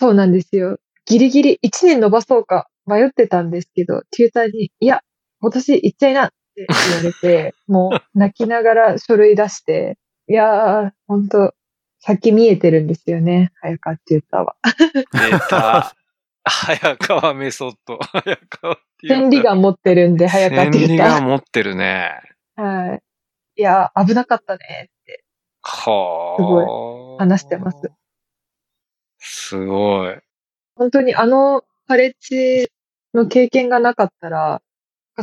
[0.00, 0.78] そうなんですよ。
[1.04, 5.02] ギリギリ1年伸ばそうか迷ってたんですけど、テューターに、いや、
[5.40, 11.54] 今年行っちゃいなって言われて、 もう泣きながら書類出して、いやー、ほんと、
[12.00, 14.56] 先見えてるんですよね、早川テューターは。
[15.12, 15.97] 出た。
[16.48, 17.98] 早川メソッド。
[18.12, 19.14] 早川っていう。
[19.14, 22.20] 千里眼持ってるんで、早川テュ千里ータ眼持ってるね。
[22.56, 22.62] ー。
[22.62, 23.02] はい。
[23.56, 25.24] いやー、危なかったねって。
[25.62, 26.36] はあ。
[26.36, 27.90] すご話してます。
[29.18, 30.18] すごい。
[30.76, 32.70] 本当にあのカレッジ
[33.14, 34.62] の経験がなかったら、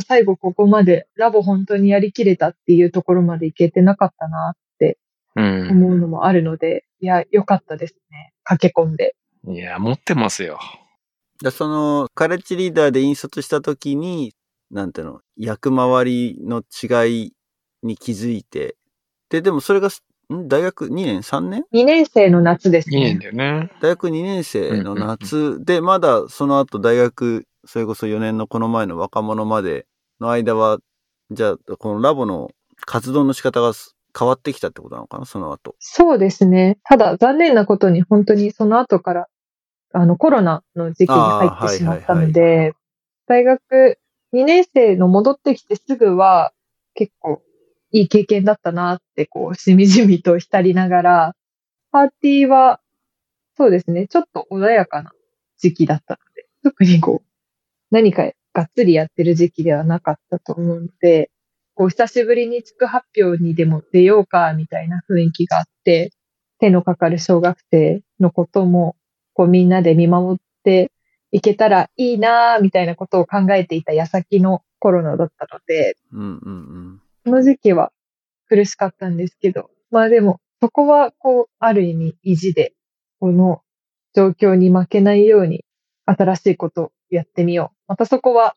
[0.06, 4.98] 最後ここまでラボ本当にやりきれたっていうところまでいけてなかったなって
[5.36, 5.70] うん。
[5.70, 8.32] 思うのもあるので、いや、良かったですね。
[8.44, 9.14] 駆け込んで。
[9.48, 10.58] いや、持ってますよ。
[11.42, 14.34] でその、カレッジリーダーで引率したときに、
[14.70, 17.32] なんていうの、役回りの違い
[17.82, 18.76] に気づいて、
[19.28, 20.48] で、でもそれが、ん？
[20.48, 23.18] 大学2年 ?3 年？2年生の夏ですいいんね。
[23.18, 23.70] だよね。
[23.80, 29.86] 大学2年生の夏で、まだその後大学、それこそ4年のこの前の若者まで
[30.20, 30.78] の間は、
[31.30, 32.50] じゃあ、このラボの
[32.86, 33.72] 活動の仕方が
[34.18, 35.26] 変わってきたってことなのかな？
[35.26, 35.76] その後。
[35.78, 36.78] そうですね。
[36.84, 39.26] ただ残念なことに本当にその後から、
[39.92, 42.74] あのコロナの時期に入ってしまったのあーで、
[43.26, 43.98] 大学
[44.32, 46.52] 2年生の戻ってきてすぐは
[46.94, 47.42] 結構
[47.92, 51.36] いい経験だったなってこうしみじみと浸りながら、
[51.92, 52.80] パーティーは
[53.56, 55.12] そうですね、ちょっと穏やかな
[55.58, 57.26] 時期だったので、特にこう
[57.90, 61.30] 何かがっつりやってる時期ではなかったと思うので、
[61.74, 66.10] こう久しぶりに地区発表にでも出ようかみたいな雰囲気があって、
[66.58, 68.96] 手のかかる小学生のことも、
[69.36, 70.90] こうみんなで見守って
[71.30, 76.58] いけたらいいなみたいなことを考えていた矢先のコロナだったので、うんうんう
[76.94, 77.02] ん。
[77.24, 77.92] その時期は
[78.48, 82.72] 苦しかったんですけど、まあでも、そこはこう、ある意味意地で、
[83.20, 83.60] この
[84.14, 85.66] 状況に負けないように
[86.06, 87.76] 新しいことをやってみよう。
[87.88, 88.56] またそこは、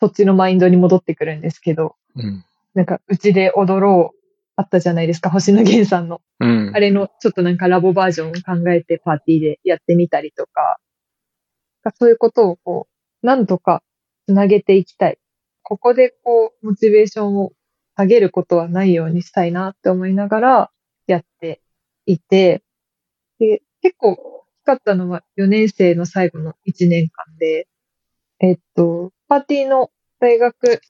[0.00, 2.44] そっちのマインドに戻ってくるんですけど、うん。
[2.72, 4.17] なんか、うちで踊ろう
[4.58, 6.20] あったじゃないですか、星野源さんの。
[6.40, 6.80] うんあ。
[6.80, 10.78] れのちょっとなんかラボバージョンを考えてパーティーでやってみたりとか、
[11.94, 13.84] そういうことをこう、何とか
[14.26, 15.18] つなげていきたい。
[15.62, 17.52] ここでこう、モチベーションを
[17.96, 20.70] 上げることはないようにしたいなって思いながら
[21.06, 21.62] やって
[22.06, 22.64] いて、
[23.38, 27.68] で、結構大きかったのは4年生の最後の1年間で、
[28.40, 30.80] えっと、パーティーの大学、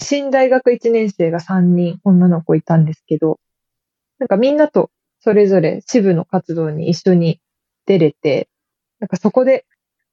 [0.00, 3.38] 新大学1年生が3人女の子いたんですけど、
[4.18, 7.40] なんかみんなとそれぞれ支部の活動に一緒に
[7.86, 8.48] 出れて、
[8.98, 9.64] なんかそこで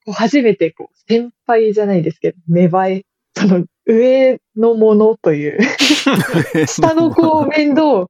[0.06, 5.60] こう初めてこう先輩じゃないですけど、芽生え、その上のものという、
[6.68, 8.10] 下の子を面倒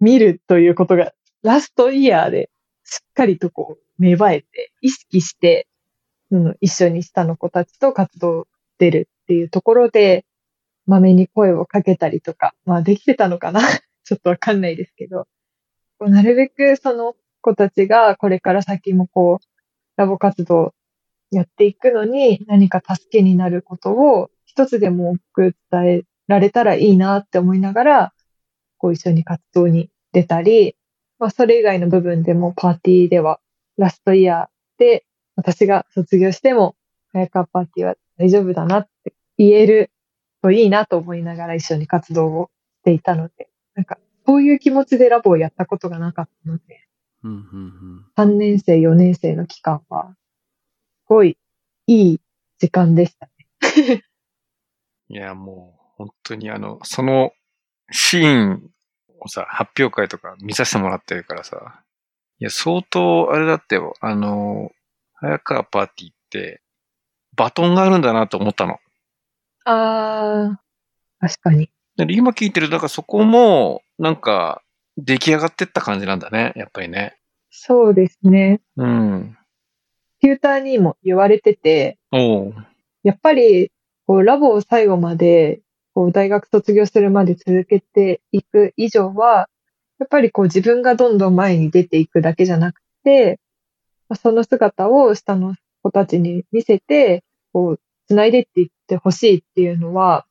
[0.00, 2.50] 見るということがラストイヤーで
[2.84, 5.66] しっかりとこう芽生えて、意識して、
[6.30, 8.46] うん、一緒に下の子たちと活動
[8.78, 10.24] 出るっていうところで、
[10.86, 13.60] まめに声をかけたりとか、まあできてたのかな？
[14.04, 15.26] ちょっとわかんないですけど、
[16.00, 19.46] なるべくその子たちがこれから先もこう、
[19.96, 20.74] ラボ活動
[21.30, 28.12] やっていくのに何か助けになることを一つでも多く伝えられたらいいなって思いながら、
[28.78, 30.76] こう一緒に活動に出たり、
[31.18, 33.40] まあそれ以外の部分でもパーティーでは
[33.76, 36.76] ラストイヤーで私が卒業しても
[37.12, 39.90] 早川パーティーは大丈夫だなって言える
[40.46, 42.50] といいなと思いながら一緒に活動を
[42.82, 46.86] していたので、なんかそういう気持ちでラボをやったことがなかったので、
[47.24, 51.36] うんうんうん3年生、4年生の期間は、すごい
[51.88, 52.20] いい
[52.58, 54.04] 時間でしたね。
[55.10, 57.32] いや、もう、本当にあの、その
[57.90, 58.70] シーン
[59.18, 61.82] をさ、発表会とか見させてもらってるからさ、
[62.38, 64.70] いや、相当、あれだってよ、あの、
[65.14, 66.62] 早川パーティーって、
[67.34, 68.78] バトンがあるんだなと思ったの。
[69.68, 70.56] あー、
[71.20, 71.70] 確かに。
[71.96, 74.62] で今聞いてる、だからそこも、なんか、
[74.96, 77.18] 出来上がってった感じなんだね、やっぱりね。
[77.50, 78.60] そうですね。
[78.76, 79.36] うん。
[80.20, 81.98] テューターにも言われてて。
[83.02, 83.72] やっぱり、
[84.06, 85.60] こう、ラボを最後まで、
[85.94, 89.48] こう、大学卒業するまで続けていく以上は、
[89.98, 93.40] やっぱりこう、自分がどんどん前に出ていくだけじゃなくて、
[94.08, 100.26] まあその姿を下の子たちに見せて、こう、繋いでっていってほしいっていうのは、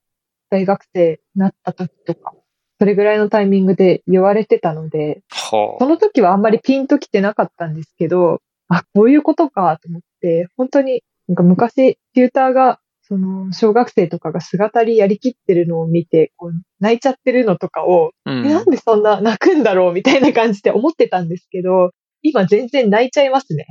[0.49, 2.33] 大学生になった時とか、
[2.79, 18.31] それぐらいのタイミングで言われてたので、はその時はあんまりピンときてなかったんですけど、あ、こういうことかと思って、本当に、なんか昔、テューターが、その、小学生とかが姿りやりきってるのを見て、こう泣いちゃってるのとかを、あ。
[18.31, 18.43] うえん。
[18.43, 21.91] なんでそんな泣くんだろうみたいな感じで思ってたんですけど、
[22.23, 23.67] 今全然泣いちゃいますね。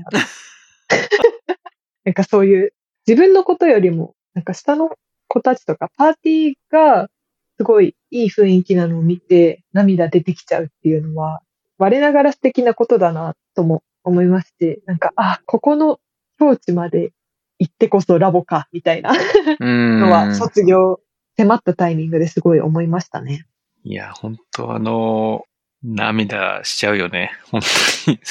[2.05, 2.73] なんかそういう、
[3.07, 4.91] 自分のことよりも、なんか下の
[5.29, 7.09] 子たちとか、パーティーが、
[7.57, 11.41] すごいいい雰囲気なのを見て、涙出てきちゃうっていうのは、
[11.79, 16.01] 我ながら素敵なことだな、とも思いまして、なんか、あ、ここの
[16.39, 17.13] 境地まで
[17.59, 19.13] 行ってこそラボか、みたいな
[19.61, 20.01] うん。
[20.01, 21.01] のは、卒業
[21.37, 23.47] 迫ったタイミングですごい思いましたね。
[23.85, 25.45] いや、本当あの、
[25.83, 27.33] 涙しちゃうよね。
[27.51, 27.61] 本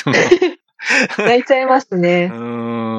[0.03, 0.17] 当に。
[1.17, 2.35] 泣いちゃいますねう。
[2.35, 2.92] ーん。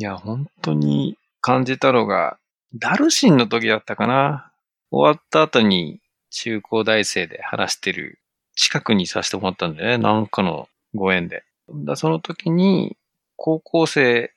[0.00, 2.38] いや、本当に感じたのが、
[2.74, 4.50] ダルシンの時だったかな。
[4.90, 8.18] 終わった後に中高大生で話してる
[8.56, 9.98] 近くにさせてもらったんだよね。
[9.98, 11.44] なんかのご縁で。
[11.68, 12.96] だその時に、
[13.36, 14.32] 高校生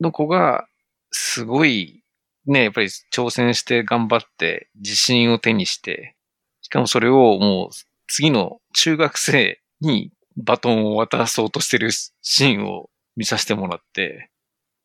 [0.00, 0.66] の子が、
[1.12, 2.02] すごい、
[2.46, 6.16] ね、やっぱり挑戦して頑張って自信を手にして、
[6.62, 7.74] しかもそれをもう
[8.08, 14.30] 次の中学生にバトンを渡そうとしてるシーンを見させてもらって、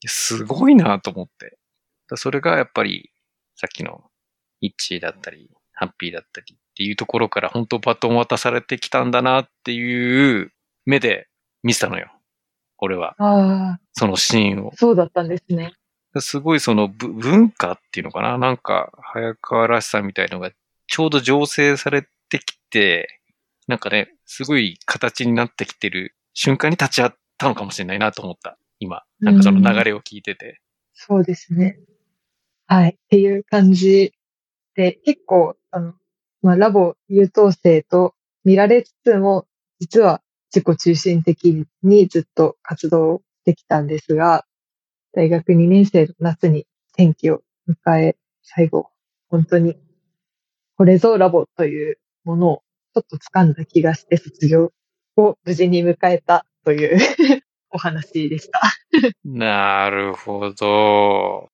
[0.07, 1.57] すごいなと思って。
[2.09, 3.11] だそれがやっぱり
[3.55, 4.03] さっきの
[4.59, 10.51] イッチーだったり、ハッピーだったりっていうところから本当バトン渡されてきたんだなっていう
[10.85, 11.27] 目で
[11.63, 12.11] 見せたのよ。
[12.77, 13.15] 俺は。
[13.93, 14.73] そのシーンを。
[14.75, 15.73] そうだったんですね。
[16.19, 18.37] すごいそのぶ文化っていうのかな？
[18.37, 20.52] なんか、早川らしさみたいのが
[20.87, 23.21] ちょうど醸成されてきて、
[23.67, 28.58] なんかね、すごい形になってきてる瞬間に立ち会ったのかもしれないなと思った。
[28.82, 29.04] 今。
[29.19, 30.60] なんかその流れを聞いてて。
[30.94, 31.79] そうですね。
[32.65, 32.90] はい。
[32.90, 34.13] っていう感じ
[34.75, 35.94] で、結構、あの、
[36.42, 39.46] まあ、ラボ優等生と見られつつも、
[39.79, 40.21] 実は
[40.54, 44.46] 自己中心的にずっと活動してきたんですが、
[45.13, 48.90] 大学2年生の夏に転機を迎え、最後、
[49.29, 49.75] 本当に、
[50.75, 52.63] これぞラボというものを
[52.96, 54.71] ちょっと掴んだ気がして卒業
[55.17, 56.98] を無事に迎えたという
[57.72, 58.62] お話でした。
[59.24, 61.50] なるほど。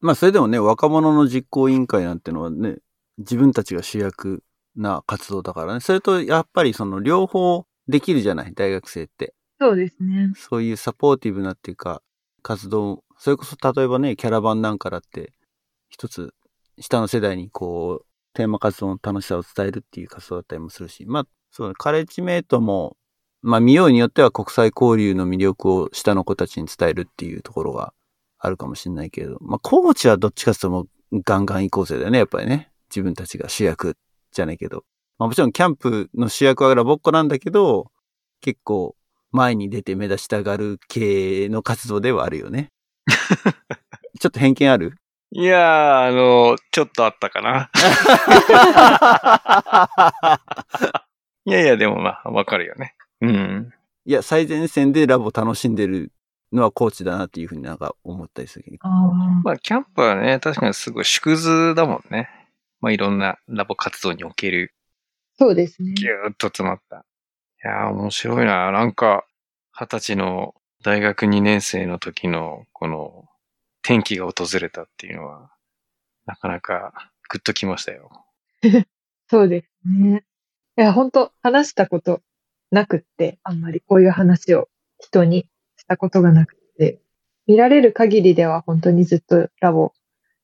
[0.00, 2.76] まあそれでもね、若者の実行委員会なんてのはね、
[3.18, 4.42] 自分たちが主役
[4.76, 5.80] な活動だからね。
[5.80, 9.34] それと、やっぱりその両方できるじゃない大学生って。
[9.60, 10.32] そうですね。
[10.36, 12.02] そういうサポーティブなっていうか、
[12.42, 15.32] 活動、それこそ例えばね、キャラバンなんかだって、
[15.88, 16.34] 一つ、
[16.78, 22.96] 下の世代にこう、テーマ活動の楽しさを伝えるっていう活動だったりもするし、まあ、そうね、カレッジメイトも、
[23.44, 27.92] まあ見ようによっては国際交流の魅力を下の子たちに伝えるっていうところが
[28.38, 30.88] あるかもしれないけれど、まあコーチはどっちかっていうともう
[31.24, 32.70] ガンガン行こうぜだよね、やっぱりね。
[32.88, 33.96] 自分たちが主役
[34.32, 34.84] じゃないけど。
[35.18, 37.90] まあもちろんキャンプの主役はラボっ子なんだけど、
[38.40, 38.96] 結構
[39.30, 42.70] 前に出て目立ちたがる系の活動ではあるよね。
[44.20, 44.94] ちょっと偏見ある？
[45.32, 47.70] いやー、あの、ちょっとあったかな。
[51.44, 52.94] いやいや、でもまあ、わかるよね。
[53.28, 53.72] うん。
[54.04, 56.12] いや、最前線でラボ楽しんでる
[56.52, 58.64] のはコーチだなっていうふうになんか思ったりする。
[58.80, 58.90] ああ。
[59.42, 62.28] まあ、キャンプはね、確かにすごい縮図だもんね。
[62.80, 64.74] まあ、いろんなラボ活動における
[65.38, 65.92] そうですね。
[65.94, 66.98] ぎゅーっと詰まった。
[66.98, 67.00] い
[67.66, 68.70] やー、面白いな。
[68.70, 69.26] なんか、
[69.72, 73.24] 二十歳の大学2年生の時の、この、
[73.82, 75.50] 天気が訪れたっていうのは、
[76.26, 78.10] なかなかグッときましたよ。
[79.28, 80.24] そうですね。
[80.78, 82.22] いや、本当話したこと
[82.74, 84.68] なくって、あんまりこういう話を
[84.98, 85.46] 人に
[85.76, 87.00] したことがなくって、
[87.46, 89.92] 見られる限りでは本当にずっとラボ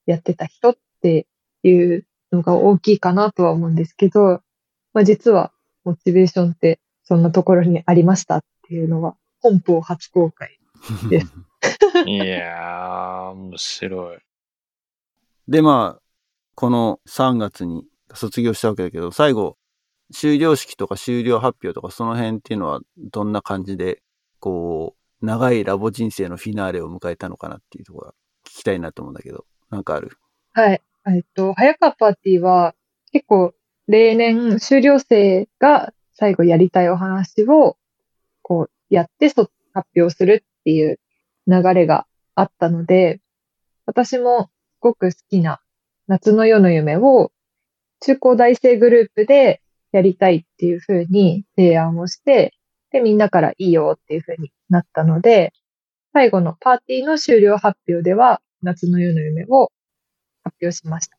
[0.07, 1.27] やってた人って
[1.63, 4.41] いうのが大きいかなとは思うんですけど、
[4.95, 5.53] まあ実は
[5.85, 10.59] モチベーションってそんなところにありましたっていうのは本邦初公開。
[11.11, 11.35] です
[12.07, 14.19] いやー、面白い。
[15.49, 16.03] で、まあ、
[16.55, 19.59] この3月に卒業したわけだけど、最後、
[20.13, 24.03] 終了式とか終了発表とかその辺っていうのはどんな感じで、
[24.39, 30.17] こう、長いラボ人生のフィナーレを迎えたのかなっていうところが聞きたいなと思うんだけど、なんかある？
[30.53, 30.83] はい。
[31.07, 32.75] えっと、早川パーティーは
[33.13, 33.55] 結構
[33.87, 37.77] 例年修了生が最後やりたいお話を
[38.43, 39.51] こうやって発
[39.97, 40.99] 表するっていう
[41.47, 43.21] 流れがあったので、
[43.87, 44.49] 私もす
[44.81, 45.61] ごく好きな
[46.09, 47.33] 夏の夜の夢を
[48.01, 49.61] 中高大生グループで
[49.93, 52.55] やりたいっていう風に提案をして、
[52.93, 55.53] で、みんなからいいよっていう風になったので、
[56.13, 59.71] 最後のパーティーの終了発表では夏の夜の夢を
[60.43, 61.17] 発表しました。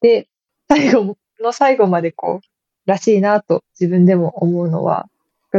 [0.00, 0.28] で、
[0.68, 2.46] 最後の最後までこう、
[2.86, 5.08] らしいなと自分でも思うのは、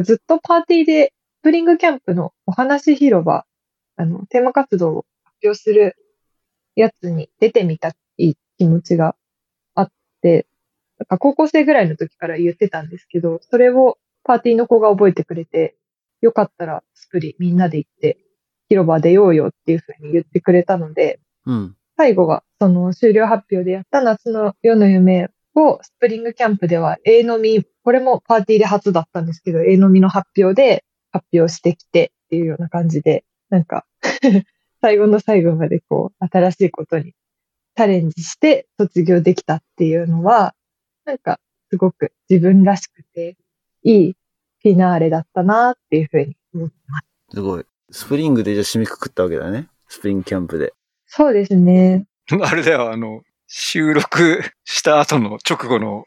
[0.04, 3.46] ずっとパーティーでスプリングキャンプのお話広場、
[3.96, 5.96] あの、テーマ活動を発表する
[6.76, 9.16] やつに出てみたい気持ちが
[9.76, 10.48] あって、
[11.00, 15.76] なんか高校生ぐらいの時から言ってたんですけど、それをパーティーの子が覚えてくれて、
[16.22, 18.18] よかったらスプリみんなで行って
[18.70, 21.76] 広場出ようよっていうふうに言ってくれたので、うん。
[21.96, 33.86] 最後はその終了発表でやった夏の夜の夢をスプリングキャンプでは A のみ、これもパーティーで初だったんですけど、A のみの発表で発表してきてっていうような感じで、なんか
[34.82, 37.14] 最後の最後までこう新しいことに
[37.76, 40.54] チャレンジして卒業できたっていうのは、
[41.08, 41.40] なんか
[41.70, 43.38] すごく自分らしくて
[43.82, 44.16] いい
[44.62, 47.06] フィナーレだったなっていうふうに思ってます。
[47.32, 47.66] すごい。
[47.90, 49.70] スプリングでじゃあ締めくくったわけだね。
[49.88, 50.74] スプリングキャンプで。
[51.06, 52.06] そうですね。
[52.44, 56.06] あれだよ、あの、収録した後の直後の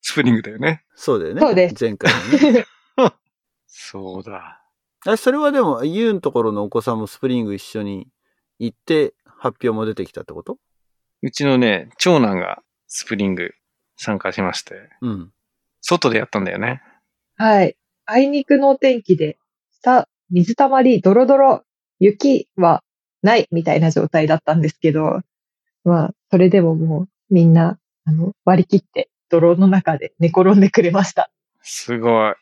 [0.00, 0.82] スプリングだよね。
[0.94, 1.40] そうだよね。
[1.42, 2.10] そうです前回
[2.42, 2.64] のね。
[3.66, 4.62] そうだ。
[5.04, 8.08] あそれはでも、ユウのところのお子さんもスプリング一緒に
[8.58, 10.56] 行って発表も出てきたってこと？
[11.20, 13.52] うちのね、長男がスプリング
[13.98, 15.32] 参加しまして、うん。
[15.82, 16.82] 外でやったんだよね。
[17.36, 17.76] はい。
[18.06, 19.38] あいにくのお天気で、
[19.82, 21.64] 下、水たまり、ドロドロ、
[21.98, 22.82] 雪は
[23.22, 25.20] ないみたいな状態だったんですけど、
[25.84, 31.30] まあ、それでももうみんな、あの、割り切って泥の中で寝転んでくれました。
[31.62, 32.34] すごい。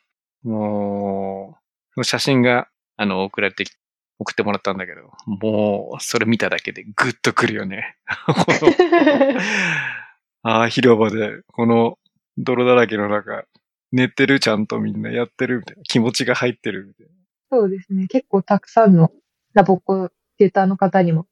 [0.44, 1.58] も
[1.96, 3.72] う、写真が、あの、送られてき、
[4.18, 7.96] 送ってもらったんだけど、もう、それ見ただけでグッとくるよね。
[10.48, 11.98] ああ、広場で、この
[12.38, 13.46] 泥だらけの中、
[13.90, 15.82] 寝てるちゃんとみんなやってるみたいな。
[15.82, 17.12] 気持ちが入ってるみたいな。
[17.50, 18.06] そうですね。
[18.06, 19.10] 結構たくさんの
[19.54, 21.26] ラボコテューターの方にも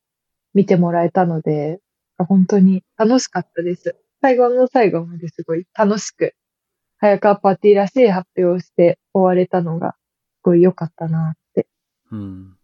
[0.52, 1.78] 見てもらえたので、
[2.18, 3.94] 本当に楽しかったです。
[4.20, 6.34] 最後の最後まですごい楽しく、
[6.98, 11.68] 早川パーティーらしい発表をして終われたのが、すごい良かったなって。
[12.10, 12.56] うん。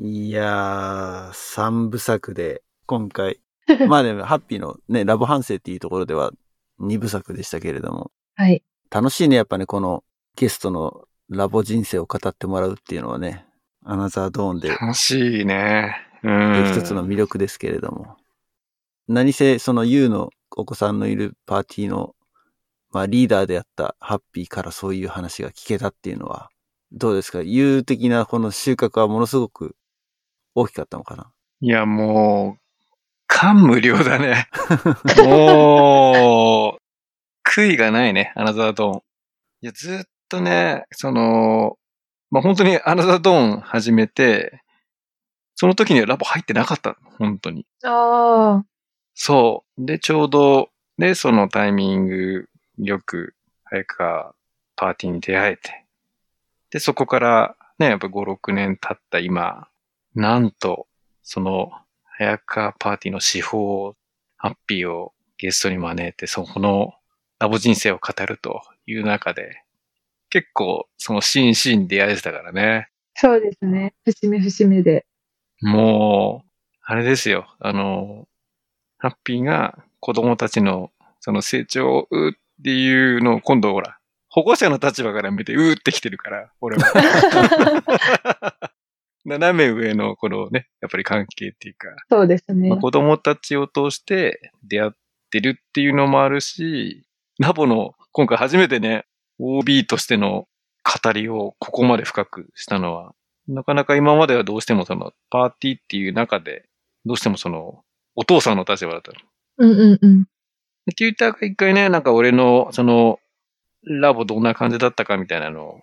[0.00, 3.38] いやー、三部作で、今回。
[3.88, 6.32] まあでも、ハッピーのね、ラボ反省っていうところでは
[6.78, 8.10] 二部作でしたけれども。
[8.34, 8.62] はい。
[8.90, 10.04] 楽しいね、やっぱね、この
[10.36, 13.44] ゲストのラボ人生を語ってもらうっていうのはね、
[13.84, 15.96] アナザードーンで楽しいね。
[16.22, 16.64] うん。
[16.72, 18.16] 一つの魅力ですけれども。
[19.08, 22.14] 何せ、その U のお子さんのいるパーティーの
[22.92, 26.50] まあリーダーであったハッピーからそういう話が聞けたっていうのは、
[26.92, 27.42] どうですか？
[27.42, 29.76] 有的なこの収穫はものすごく
[30.54, 31.30] 大きかったのかな？
[31.60, 32.65] いや、もう、
[33.26, 34.48] 感無量だね。
[35.24, 39.02] もう、悔いがないね、アナザードーン。
[39.62, 41.78] いや、ずっとね、その、
[42.30, 44.62] まあ、本当にアナザードーン始めて、
[45.54, 47.66] その時にはラボ入ってなかったの、本当に。
[47.84, 48.64] ああ、
[49.14, 49.86] そう。
[49.86, 52.48] で、ちょうど、で、そのタイミング
[52.78, 54.34] よく、早川
[54.76, 55.84] パーティーに出会えて。
[56.70, 59.68] で、そこから、ね、やっぱ5、6年経った今、
[60.14, 60.86] なんと、
[61.22, 61.72] その、
[62.18, 63.94] 早川パーティーの司法、
[64.38, 66.94] ハッピーをゲストに招いて、そこの
[67.38, 69.62] ラボ人生を語るという中で、
[70.30, 72.88] 結構、そのシーンシーンに出会えてたからね。
[73.14, 73.94] そうですね。
[74.04, 75.04] 節目節目で。
[75.60, 76.50] もう、
[76.82, 77.54] あれですよ。
[77.60, 78.26] あの、
[78.96, 80.90] ハッピーが子供たちの
[81.20, 83.98] その成長をうっていうのを今度ほら、
[84.28, 88.54] 保護者の立場から見てうーってきてるから、俺は。
[89.26, 92.78] 斜め上のこのね、やっぱり関係っていうか、そうですねまあ、。
[92.78, 94.90] 子供たちを通して出会っ
[95.30, 97.04] てるっていうのもあるし、
[97.38, 99.04] ラボの今回初めてね、
[99.38, 100.46] OB としての
[101.02, 103.14] 語りをここまで深くしたのは、
[103.48, 106.68] なかなか今まではどうしてもそのパーティーっていう中で、
[107.04, 107.82] どうしてもその
[108.14, 109.18] お父さんの立場だったの。
[109.58, 110.24] うんうんうん。
[110.86, 113.18] でテューターが一回ね、なんか俺のその
[113.82, 115.80] ラボどんな感じだったかみたいなのを、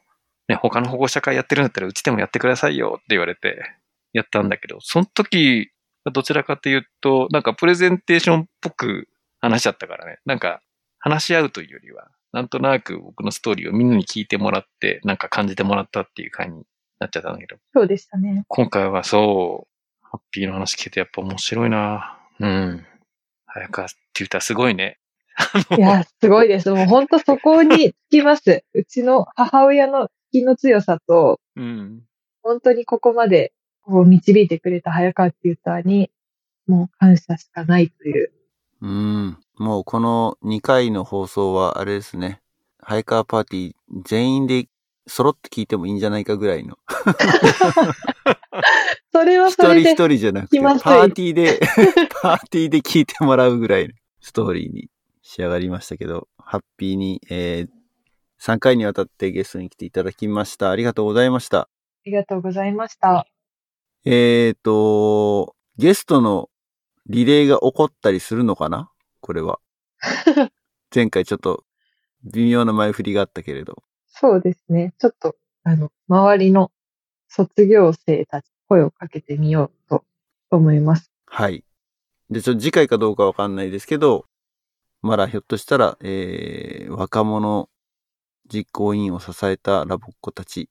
[0.48, 3.64] ね、他の保護者会やってるんだったらうちでもやってくださいよって言われて
[4.12, 5.72] やったんだけど、その時
[6.04, 9.08] はどちらかというと、なんかプレゼンテーションっぽく
[9.39, 10.20] 話しちゃったからね。
[10.26, 10.62] なんか
[11.00, 16.64] 話し合うというよりは、なんとなく僕のストーリーをみんなに聞いてもらって、なんか感じてもらったっていう感じに
[17.00, 18.44] なっちゃったんだけど、そうでしたね。
[18.48, 19.68] 今回はそう、
[20.02, 22.86] ハッピーの話聞けてやっぱ面白いなうん。
[23.46, 24.98] 早川テューターすごいね。
[25.78, 26.70] いや、すごいです。
[26.72, 28.64] もう本当そこにつきます。
[28.74, 32.01] うちの母親の気の強さと、うん。
[32.41, 33.53] 本当にここまで
[33.84, 36.09] こう導いてくれた早川テューターに、
[36.67, 38.31] もう感謝しかないという。
[38.81, 39.38] うん。
[39.57, 42.41] もうこの2回の放送はあれですね。
[42.79, 43.73] ハイカーパーティー
[44.05, 44.67] 全員で
[45.07, 46.77] 揃って聞いてもいいんじゃないかぐらいの。
[49.13, 51.59] それは一人一それで、人じゃなくて、パーティーで、
[52.21, 54.89] パーティーで聞いてもらうぐらいのストーリーに
[55.21, 57.82] 仕上がりましたけど、ハッピーに、えー、
[58.46, 60.70] 3回にわたってゲストに来ていただきました。
[60.70, 61.60] ありがとうございました。
[61.60, 61.70] あ
[62.04, 63.26] りがとうございました。
[64.04, 66.50] えーと、ゲストの
[67.06, 68.91] リレーが起こったりするのかな？
[69.22, 69.60] これは。
[70.94, 71.64] 前回ちょっと
[72.34, 73.82] 微妙な前振りがあったけれど。
[74.08, 74.94] そうですね。
[74.98, 76.70] ちょっと、あの、周りの
[77.30, 80.04] 卒業生たち声をかけてみようと
[80.52, 81.10] 思います。
[81.28, 81.64] はい。
[82.30, 84.26] で、ちょっと次回かどうかわかんないですけど、
[85.02, 87.70] まだひょっとしたら、えー、若者
[88.54, 90.70] 実行委員を支えたラボっ子たち、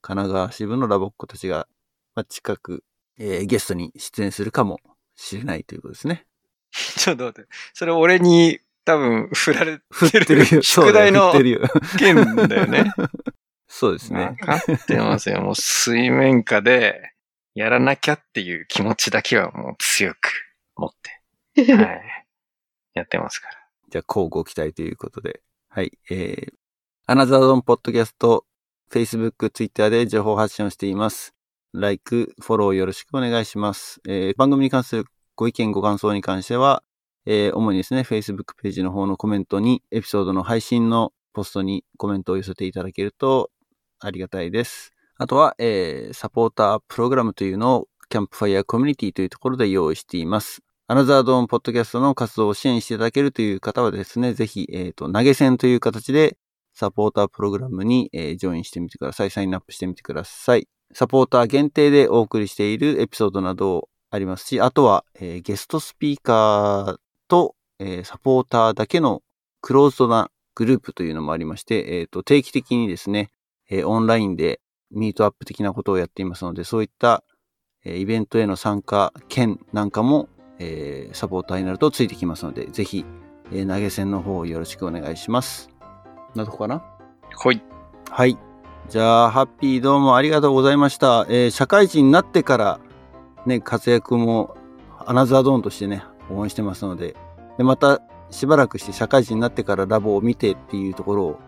[0.00, 1.66] 神奈川支部のラボっ子たちが、
[2.14, 2.84] まあ、近く、
[3.18, 4.78] えー、ゲストに出演するかも
[5.16, 6.26] しれないということですね。
[6.70, 7.50] ちょっと待って。
[7.74, 10.62] それ俺に多分振られててるる よ。
[10.62, 11.32] 宿題の。
[11.98, 12.14] 件
[12.48, 12.92] だよね。
[13.66, 14.20] そうですね。
[14.20, 15.42] わかってますよ。
[15.42, 17.12] もう水面下で
[17.54, 20.18] やらなきゃっていう気持ちだけはもう強く
[20.76, 20.90] 持っ
[21.56, 22.26] て、はい。
[22.94, 23.54] やってますから。
[23.90, 25.42] じゃあ、交互期待ということで。
[25.68, 25.98] はい。
[26.10, 26.52] えー、
[27.10, 28.44] アナザードンポッドキャスト、
[28.92, 31.32] Facebook、Twitter で情報発信をしています。
[31.72, 34.02] like、フォローよろしくお願いします。
[34.06, 35.04] えー、番組に関する
[35.34, 36.82] ご意見、ご感想に関しては、
[37.24, 43.50] えー、主にですね、Facebook ページの方のコメントに、エピソードの配信のポストにコメントを寄せていただけると
[44.00, 44.92] ありがたいです。
[45.16, 50.60] あとは、えー、サポータープログラムというのを、キャンプファイヤーコミュニティというところで用意しています。
[50.88, 56.36] アナザードーンポッドキャストの活動を支援していただけるという方はですね、ぜひ、えっ、と、投げ銭という形で、
[56.78, 59.30] サポータープログラムに、えージョインしてみてください。
[59.30, 60.68] サインアップしてみてください。
[60.94, 69.22] サポーター限定でお送りしているエピソードなどありますし、あとは、えーゲストスピーカーと、えーサポーターだけの
[69.60, 73.30] クローズドなグループというのもありまして、えっ、と、定期的にですね、
[73.68, 74.60] えーオンラインで
[74.92, 77.24] ミートアップ的なことをやっていますので、そういった、
[77.84, 80.28] えーイベントへの参加券なんかも、
[80.60, 83.04] えーサポーターになるとついてきますので、ぜひ、
[83.50, 85.77] えー投げ銭の方をよろしくお願いします。
[86.34, 86.82] なとこかな？
[87.36, 87.62] ほい。
[88.10, 88.38] はい。
[88.88, 91.26] じゃあ、ハッピーどうもありがとうございました。
[91.28, 92.80] えー社会人になってから、
[93.46, 94.56] ね、活躍も
[95.06, 97.16] アナザードーンとしてね、応援してますので、
[97.58, 98.00] で、また
[98.30, 101.40] しばらくして社会人になってからラボを見てっていうところを、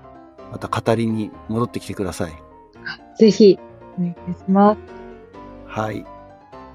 [0.53, 2.33] また語りに戻ってきてください。
[3.19, 3.59] ぜひ、
[3.99, 4.79] お願いします。
[5.67, 6.05] はい。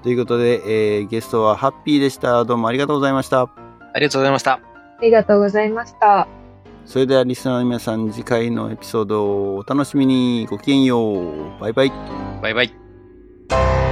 [0.02, 2.44] ということで、えーゲストはハッピーでした。
[2.44, 3.42] どうもありがとうございました。
[3.42, 4.52] ありがとうございました。
[4.52, 4.60] あ
[5.02, 6.28] りがとうございました。
[6.86, 10.46] それではリスナーの皆さん次回のエピソードをお楽しみに。
[10.46, 11.60] ごきげんよう。
[11.60, 11.92] バイバイ。
[12.40, 13.85] バイバイ。